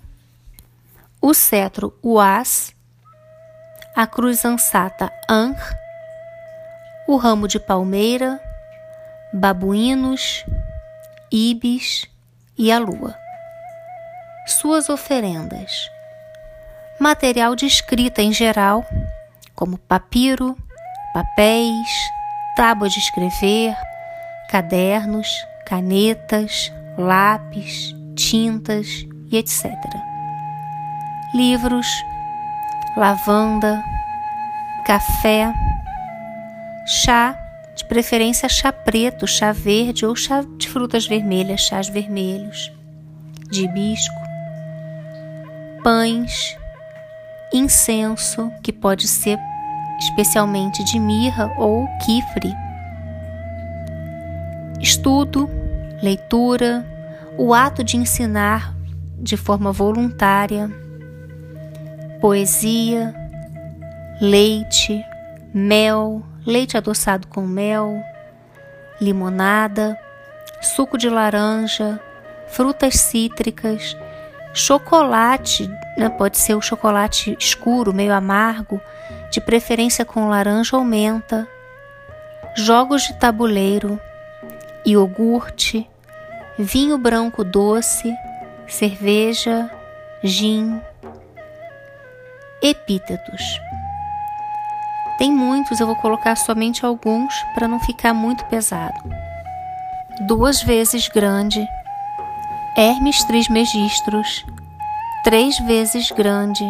o 1.21 1.31
cetro 1.31 1.95
uas, 2.03 2.73
a 3.95 4.07
cruz 4.07 4.43
ansata 4.43 5.13
anr, 5.29 5.61
o 7.07 7.17
ramo 7.17 7.47
de 7.47 7.59
palmeira, 7.59 8.41
babuínos, 9.31 10.43
ibis 11.31 12.07
e 12.57 12.71
a 12.71 12.79
lua. 12.79 13.15
Suas 14.47 14.89
oferendas: 14.89 15.87
material 16.99 17.55
de 17.55 17.67
escrita 17.67 18.23
em 18.23 18.33
geral, 18.33 18.83
como 19.53 19.77
papiro, 19.77 20.57
papéis, 21.13 21.89
tábuas 22.55 22.93
de 22.93 22.99
escrever, 22.99 23.75
cadernos, 24.49 25.27
canetas, 25.65 26.71
lápis, 26.97 27.95
tintas 28.15 28.87
e 29.31 29.37
etc. 29.37 29.65
Livros, 31.33 31.87
lavanda, 32.97 33.83
café, 34.85 35.53
chá, 36.85 37.37
de 37.75 37.85
preferência 37.85 38.49
chá 38.49 38.73
preto, 38.73 39.25
chá 39.27 39.51
verde 39.51 40.05
ou 40.05 40.15
chá 40.15 40.43
de 40.57 40.67
frutas 40.67 41.07
vermelhas, 41.07 41.61
chás 41.61 41.87
vermelhos, 41.87 42.71
de 43.49 43.63
hibisco, 43.63 44.19
pães, 45.83 46.57
incenso, 47.53 48.51
que 48.61 48.73
pode 48.73 49.07
ser 49.07 49.39
especialmente 49.99 50.83
de 50.83 50.99
mirra 50.99 51.51
ou 51.57 51.87
quifre, 52.05 52.53
estudo, 54.79 55.49
leitura, 56.01 56.85
o 57.37 57.53
ato 57.53 57.83
de 57.83 57.97
ensinar 57.97 58.73
de 59.17 59.35
forma 59.35 59.71
voluntária, 59.71 60.71
poesia, 62.21 63.13
leite, 64.21 65.03
mel, 65.53 66.23
leite 66.45 66.77
adoçado 66.77 67.27
com 67.27 67.41
mel, 67.41 68.01
limonada, 69.01 69.97
suco 70.61 70.97
de 70.97 71.09
laranja, 71.09 71.99
frutas 72.47 72.95
cítricas, 72.95 73.95
chocolate, 74.53 75.69
né, 75.97 76.09
pode 76.09 76.37
ser 76.37 76.55
o 76.55 76.61
chocolate 76.61 77.35
escuro, 77.39 77.93
meio 77.93 78.13
amargo, 78.13 78.81
de 79.31 79.39
preferência 79.39 80.03
com 80.03 80.29
laranja 80.29 80.75
ou 80.77 80.83
menta, 80.83 81.47
jogos 82.55 83.03
de 83.03 83.13
tabuleiro, 83.19 83.99
iogurte, 84.85 85.89
vinho 86.57 86.97
branco 86.97 87.43
doce, 87.43 88.13
cerveja, 88.67 89.69
gin. 90.23 90.81
Epítetos. 92.61 93.41
Tem 95.17 95.31
muitos, 95.31 95.79
eu 95.79 95.87
vou 95.87 95.95
colocar 95.97 96.35
somente 96.35 96.85
alguns 96.85 97.33
para 97.53 97.67
não 97.67 97.79
ficar 97.79 98.13
muito 98.13 98.45
pesado. 98.45 98.99
Duas 100.21 100.61
vezes 100.61 101.07
grande, 101.07 101.65
Hermes 102.75 103.23
Trismegistros, 103.23 104.45
três 105.23 105.57
vezes 105.59 106.11
grande, 106.11 106.63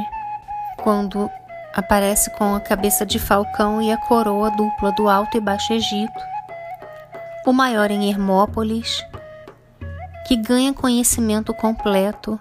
quando 0.77 1.29
aparece 1.73 2.29
com 2.31 2.55
a 2.55 2.59
cabeça 2.59 3.05
de 3.05 3.19
falcão 3.19 3.81
e 3.81 3.91
a 3.91 3.97
coroa 3.97 4.51
dupla 4.51 4.91
do 4.91 5.07
Alto 5.07 5.37
e 5.37 5.41
Baixo 5.41 5.73
Egito 5.73 6.29
o 7.45 7.53
maior 7.53 7.89
em 7.89 8.09
Hermópolis, 8.09 9.03
que 10.27 10.35
ganha 10.35 10.73
conhecimento 10.73 11.53
completo, 11.53 12.39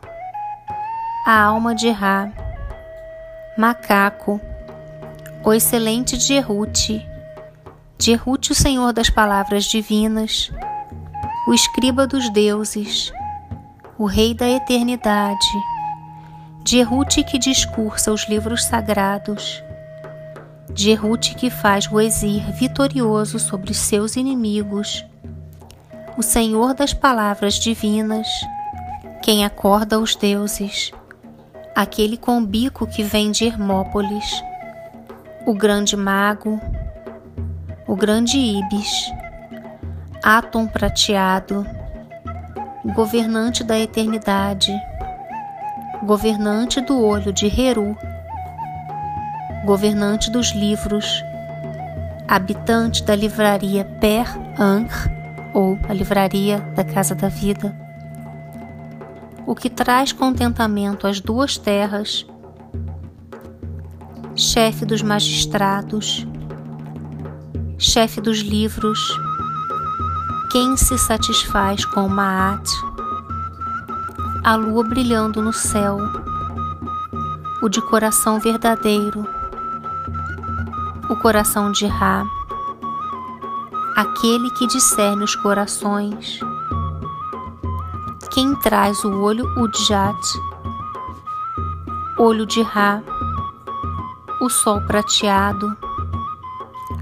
a 1.25 1.41
alma 1.41 1.75
de 1.75 1.91
Ra, 1.91 2.31
Macaco, 3.57 4.41
o 5.45 5.53
excelente 5.53 6.17
Djerute, 6.17 7.07
Djerute 7.97 8.53
o 8.53 8.55
Senhor 8.55 8.93
das 8.93 9.09
palavras 9.09 9.65
divinas, 9.65 10.53
o 11.47 11.55
escriba 11.55 12.07
dos 12.07 12.29
deuses, 12.31 13.11
o 13.97 14.05
Rei 14.05 14.35
da 14.35 14.49
eternidade, 14.49 15.49
Djerute 16.71 17.25
que 17.25 17.39
discursa 17.39 18.13
os 18.13 18.29
livros 18.29 18.63
sagrados, 18.63 19.65
Gerute 20.75 21.35
que 21.35 21.49
faz 21.49 21.91
o 21.91 21.99
exir 21.99 22.43
vitorioso 22.53 23.39
sobre 23.39 23.73
seus 23.73 24.17
inimigos, 24.17 25.03
o 26.19 26.23
Senhor 26.23 26.75
das 26.75 26.93
palavras 26.93 27.55
divinas, 27.55 28.29
quem 29.23 29.47
acorda 29.47 29.99
os 29.99 30.15
deuses, 30.15 30.93
aquele 31.75 32.19
com 32.19 32.45
bico 32.45 32.87
que 32.87 33.03
vem 33.03 33.31
de 33.31 33.47
Hermópolis, 33.47 34.45
o 35.47 35.55
grande 35.55 35.97
mago, 35.97 36.61
o 37.87 37.97
grande 37.97 38.37
Ibis, 38.37 39.11
Atom 40.23 40.67
prateado, 40.67 41.67
governante 42.95 43.65
da 43.65 43.79
eternidade, 43.79 44.71
governante 46.09 46.81
do 46.81 46.99
olho 47.05 47.35
de 47.35 47.45
Heru, 47.45 47.95
governante 49.67 50.31
dos 50.31 50.53
livros, 50.53 51.23
habitante 52.27 53.03
da 53.05 53.15
livraria 53.15 53.85
Per 53.85 54.27
Ankh, 54.59 55.07
ou 55.53 55.79
a 55.87 55.93
livraria 55.93 56.61
da 56.75 56.83
Casa 56.83 57.15
da 57.15 57.29
Vida, 57.29 57.79
o 59.47 59.55
que 59.55 59.69
traz 59.69 60.11
contentamento 60.11 61.07
às 61.07 61.21
duas 61.21 61.59
terras, 61.59 62.27
chefe 64.35 64.87
dos 64.87 65.03
magistrados, 65.03 66.27
chefe 67.77 68.19
dos 68.19 68.39
livros, 68.39 68.99
quem 70.51 70.75
se 70.75 70.97
satisfaz 70.97 71.85
com 71.85 72.09
Maat, 72.09 72.67
a 74.49 74.57
lua 74.57 74.83
brilhando 74.83 75.43
no 75.43 75.53
céu, 75.53 75.99
o 77.61 77.69
de 77.69 77.83
coração 77.83 78.41
verdadeiro, 78.41 79.29
o 81.11 81.17
coração 81.17 81.71
de 81.71 81.87
Ra, 81.87 82.25
aquele 83.95 84.49
que 84.53 84.67
discerne 84.67 85.23
os 85.23 85.35
corações, 85.35 86.41
quem 88.31 88.55
traz 88.61 89.05
o 89.05 89.21
olho 89.21 89.45
Udjat, 89.61 90.17
olho 92.17 92.47
de 92.47 92.63
Ra, 92.63 93.03
o 94.41 94.49
sol 94.49 94.81
prateado, 94.81 95.77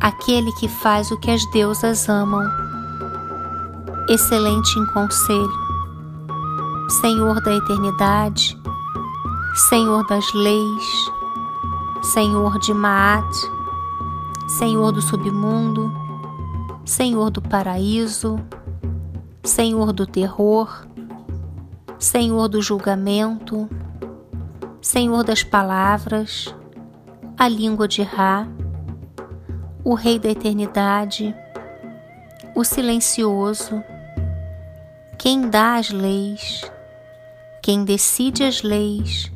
aquele 0.00 0.50
que 0.54 0.66
faz 0.66 1.12
o 1.12 1.16
que 1.16 1.30
as 1.30 1.48
deusas 1.52 2.08
amam, 2.08 2.42
excelente 4.08 4.76
em 4.80 4.86
conselho, 4.86 5.65
Senhor 6.88 7.40
da 7.40 7.52
eternidade, 7.52 8.56
Senhor 9.68 10.06
das 10.06 10.32
leis, 10.32 11.10
Senhor 12.00 12.60
de 12.60 12.72
Maat, 12.72 13.26
Senhor 14.46 14.92
do 14.92 15.02
submundo, 15.02 15.92
Senhor 16.84 17.30
do 17.30 17.42
paraíso, 17.42 18.38
Senhor 19.42 19.92
do 19.92 20.06
terror, 20.06 20.86
Senhor 21.98 22.46
do 22.46 22.62
julgamento, 22.62 23.68
Senhor 24.80 25.24
das 25.24 25.42
palavras, 25.42 26.54
a 27.36 27.48
língua 27.48 27.88
de 27.88 28.04
Ra, 28.04 28.46
o 29.82 29.94
Rei 29.94 30.20
da 30.20 30.28
eternidade, 30.28 31.34
o 32.54 32.62
silencioso, 32.62 33.82
quem 35.18 35.50
dá 35.50 35.74
as 35.74 35.90
leis, 35.90 36.70
quem 37.66 37.84
decide 37.84 38.44
as 38.44 38.62
leis, 38.62 39.28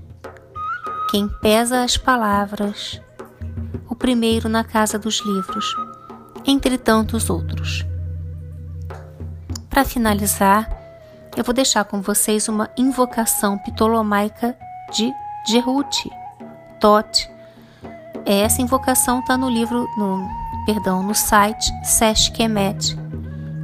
quem 1.10 1.28
pesa 1.42 1.82
as 1.82 1.96
palavras, 1.96 3.02
o 3.88 3.96
primeiro 3.96 4.48
na 4.48 4.62
casa 4.62 4.96
dos 4.96 5.18
livros, 5.26 5.74
entre 6.46 6.78
tantos 6.78 7.28
outros. 7.28 7.84
Para 9.68 9.84
finalizar, 9.84 10.70
eu 11.36 11.42
vou 11.42 11.52
deixar 11.52 11.84
com 11.86 12.00
vocês 12.00 12.48
uma 12.48 12.70
invocação 12.78 13.58
ptolomaica 13.58 14.56
de 14.92 15.12
Jehuti, 15.48 16.08
Tot. 16.80 17.28
Essa 18.24 18.62
invocação 18.62 19.18
está 19.18 19.36
no 19.36 19.50
livro, 19.50 19.88
no, 19.98 20.24
perdão, 20.66 21.02
no 21.02 21.16
site 21.16 21.68
Sesh 21.82 22.28
Kemet, 22.28 22.96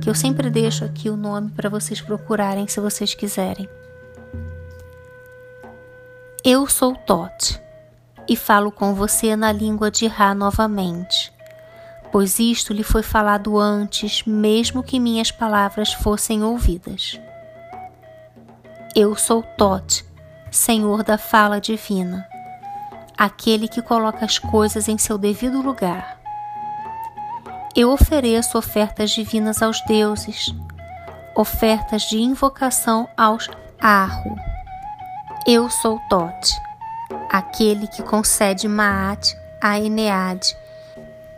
que 0.02 0.10
eu 0.10 0.14
sempre 0.14 0.50
deixo 0.50 0.84
aqui 0.84 1.08
o 1.08 1.16
nome 1.16 1.52
para 1.52 1.70
vocês 1.70 2.00
procurarem 2.00 2.66
se 2.66 2.80
vocês 2.80 3.14
quiserem. 3.14 3.68
Eu 6.48 6.68
sou 6.68 6.94
Tot 6.94 7.60
e 8.28 8.36
falo 8.36 8.70
com 8.70 8.94
você 8.94 9.34
na 9.34 9.50
língua 9.50 9.90
de 9.90 10.06
Ra 10.06 10.32
novamente, 10.32 11.32
pois 12.12 12.38
isto 12.38 12.72
lhe 12.72 12.84
foi 12.84 13.02
falado 13.02 13.58
antes, 13.58 14.22
mesmo 14.24 14.80
que 14.80 15.00
minhas 15.00 15.32
palavras 15.32 15.92
fossem 15.92 16.44
ouvidas. 16.44 17.20
Eu 18.94 19.16
sou 19.16 19.42
Tot, 19.42 20.06
Senhor 20.48 21.02
da 21.02 21.18
fala 21.18 21.60
divina, 21.60 22.24
aquele 23.18 23.66
que 23.66 23.82
coloca 23.82 24.24
as 24.24 24.38
coisas 24.38 24.88
em 24.88 24.96
seu 24.96 25.18
devido 25.18 25.60
lugar. 25.60 26.16
Eu 27.74 27.90
ofereço 27.90 28.56
ofertas 28.56 29.10
divinas 29.10 29.62
aos 29.62 29.84
deuses, 29.86 30.54
ofertas 31.34 32.02
de 32.02 32.18
invocação 32.18 33.08
aos 33.16 33.50
Arro. 33.80 34.45
Eu 35.48 35.70
sou 35.70 36.00
Tot, 36.10 36.60
aquele 37.30 37.86
que 37.86 38.02
concede 38.02 38.66
Maat 38.66 39.32
a 39.62 39.78
Enead, 39.78 40.44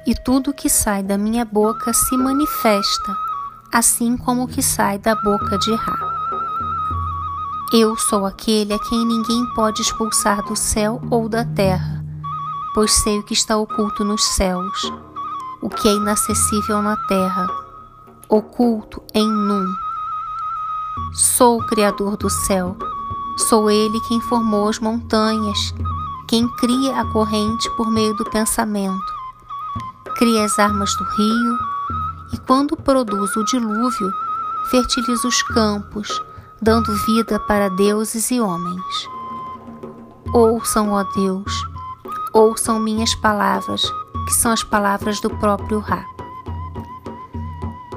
e 0.06 0.14
tudo 0.14 0.54
que 0.54 0.70
sai 0.70 1.02
da 1.02 1.18
minha 1.18 1.44
boca 1.44 1.92
se 1.92 2.16
manifesta, 2.16 3.14
assim 3.70 4.16
como 4.16 4.44
o 4.44 4.48
que 4.48 4.62
sai 4.62 4.96
da 4.96 5.14
boca 5.14 5.58
de 5.58 5.74
Ra. 5.74 5.98
Eu 7.70 7.98
sou 7.98 8.24
aquele 8.24 8.72
a 8.72 8.78
quem 8.78 9.04
ninguém 9.04 9.44
pode 9.54 9.82
expulsar 9.82 10.42
do 10.44 10.56
céu 10.56 11.02
ou 11.10 11.28
da 11.28 11.44
terra, 11.44 12.02
pois 12.74 12.90
sei 13.02 13.18
o 13.18 13.22
que 13.22 13.34
está 13.34 13.58
oculto 13.58 14.04
nos 14.04 14.24
céus, 14.24 14.90
o 15.60 15.68
que 15.68 15.86
é 15.86 15.92
inacessível 15.92 16.80
na 16.80 16.96
terra, 17.08 17.46
oculto 18.26 19.02
em 19.12 19.28
Num. 19.28 19.66
Sou 21.12 21.60
o 21.60 21.66
Criador 21.66 22.16
do 22.16 22.30
céu, 22.30 22.74
sou 23.38 23.70
Ele 23.70 24.00
quem 24.00 24.20
formou 24.20 24.68
as 24.68 24.78
montanhas, 24.78 25.74
quem 26.26 26.48
cria 26.56 27.00
a 27.00 27.04
corrente 27.12 27.70
por 27.76 27.90
meio 27.90 28.14
do 28.16 28.24
pensamento, 28.30 29.12
cria 30.16 30.44
as 30.44 30.58
armas 30.58 30.94
do 30.96 31.04
rio 31.04 31.58
e, 32.32 32.38
quando 32.38 32.76
produz 32.76 33.34
o 33.36 33.44
dilúvio, 33.44 34.12
fertiliza 34.70 35.26
os 35.26 35.42
campos 35.42 36.20
dando 36.60 36.94
vida 37.06 37.38
para 37.38 37.70
deuses 37.70 38.30
e 38.30 38.40
homens. 38.40 39.08
Ouçam, 40.32 40.92
ó 40.92 41.04
Deus, 41.14 41.52
ouçam 42.34 42.78
minhas 42.78 43.14
palavras, 43.14 43.82
que 44.26 44.34
são 44.34 44.52
as 44.52 44.62
palavras 44.62 45.20
do 45.20 45.30
próprio 45.30 45.78
Ra. 45.78 46.04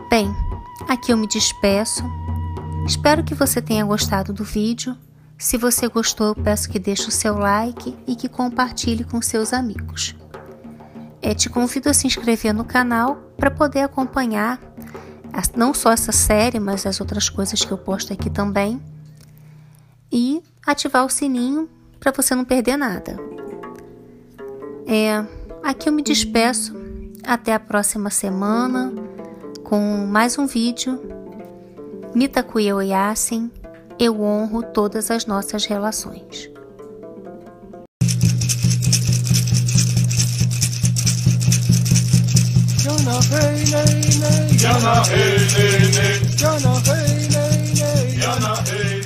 Bem, 0.10 0.34
aqui 0.88 1.12
eu 1.12 1.18
me 1.18 1.28
despeço. 1.28 2.04
Espero 2.86 3.24
que 3.24 3.36
você 3.36 3.62
tenha 3.62 3.86
gostado 3.86 4.34
do 4.34 4.44
vídeo. 4.44 4.96
Se 5.42 5.58
você 5.58 5.88
gostou, 5.88 6.36
peço 6.36 6.70
que 6.70 6.78
deixe 6.78 7.08
o 7.08 7.12
seu 7.12 7.36
like 7.36 7.98
e 8.06 8.16
que 8.16 8.30
compartilhe 8.30 9.04
com 9.04 9.20
seus 9.24 9.54
amigos. 9.54 10.16
É, 11.20 11.34
te 11.34 11.50
convido 11.50 11.90
a 11.90 11.96
se 11.96 12.06
inscrever 12.06 12.54
no 12.54 12.64
canal 12.64 13.16
para 13.38 13.50
poder 13.50 13.80
acompanhar 13.80 14.62
não 15.56 15.74
só 15.74 15.92
essa 15.92 16.12
série, 16.12 16.60
mas 16.60 16.86
as 16.86 17.02
outras 17.02 17.28
coisas 17.28 17.66
que 17.66 17.72
eu 17.72 17.78
posto 17.78 18.14
aqui 18.14 18.30
também. 18.30 18.80
E 20.12 20.44
ativar 20.64 21.04
o 21.04 21.10
sininho 21.10 21.68
para 22.00 22.12
você 22.12 22.36
não 22.36 22.46
perder 22.46 22.78
nada. 22.78 23.18
É, 24.86 25.26
aqui 25.64 25.90
eu 25.90 25.94
me 25.94 26.04
despeço. 26.04 26.80
Até 27.24 27.56
a 27.56 27.60
próxima 27.60 28.12
semana 28.12 28.94
com 29.64 30.06
mais 30.06 30.38
um 30.38 30.46
vídeo. 30.46 31.02
Mitakuya 32.14 32.76
Oyasin, 32.76 33.50
eu 34.00 34.22
honro 34.22 34.64
todas 34.64 35.12
as 35.12 35.26
nossas 35.26 35.66
relações. 35.66 36.50
Hey, 45.14 45.48
hey, 45.56 45.82
hey, 45.84 46.22
hey. 48.68 49.01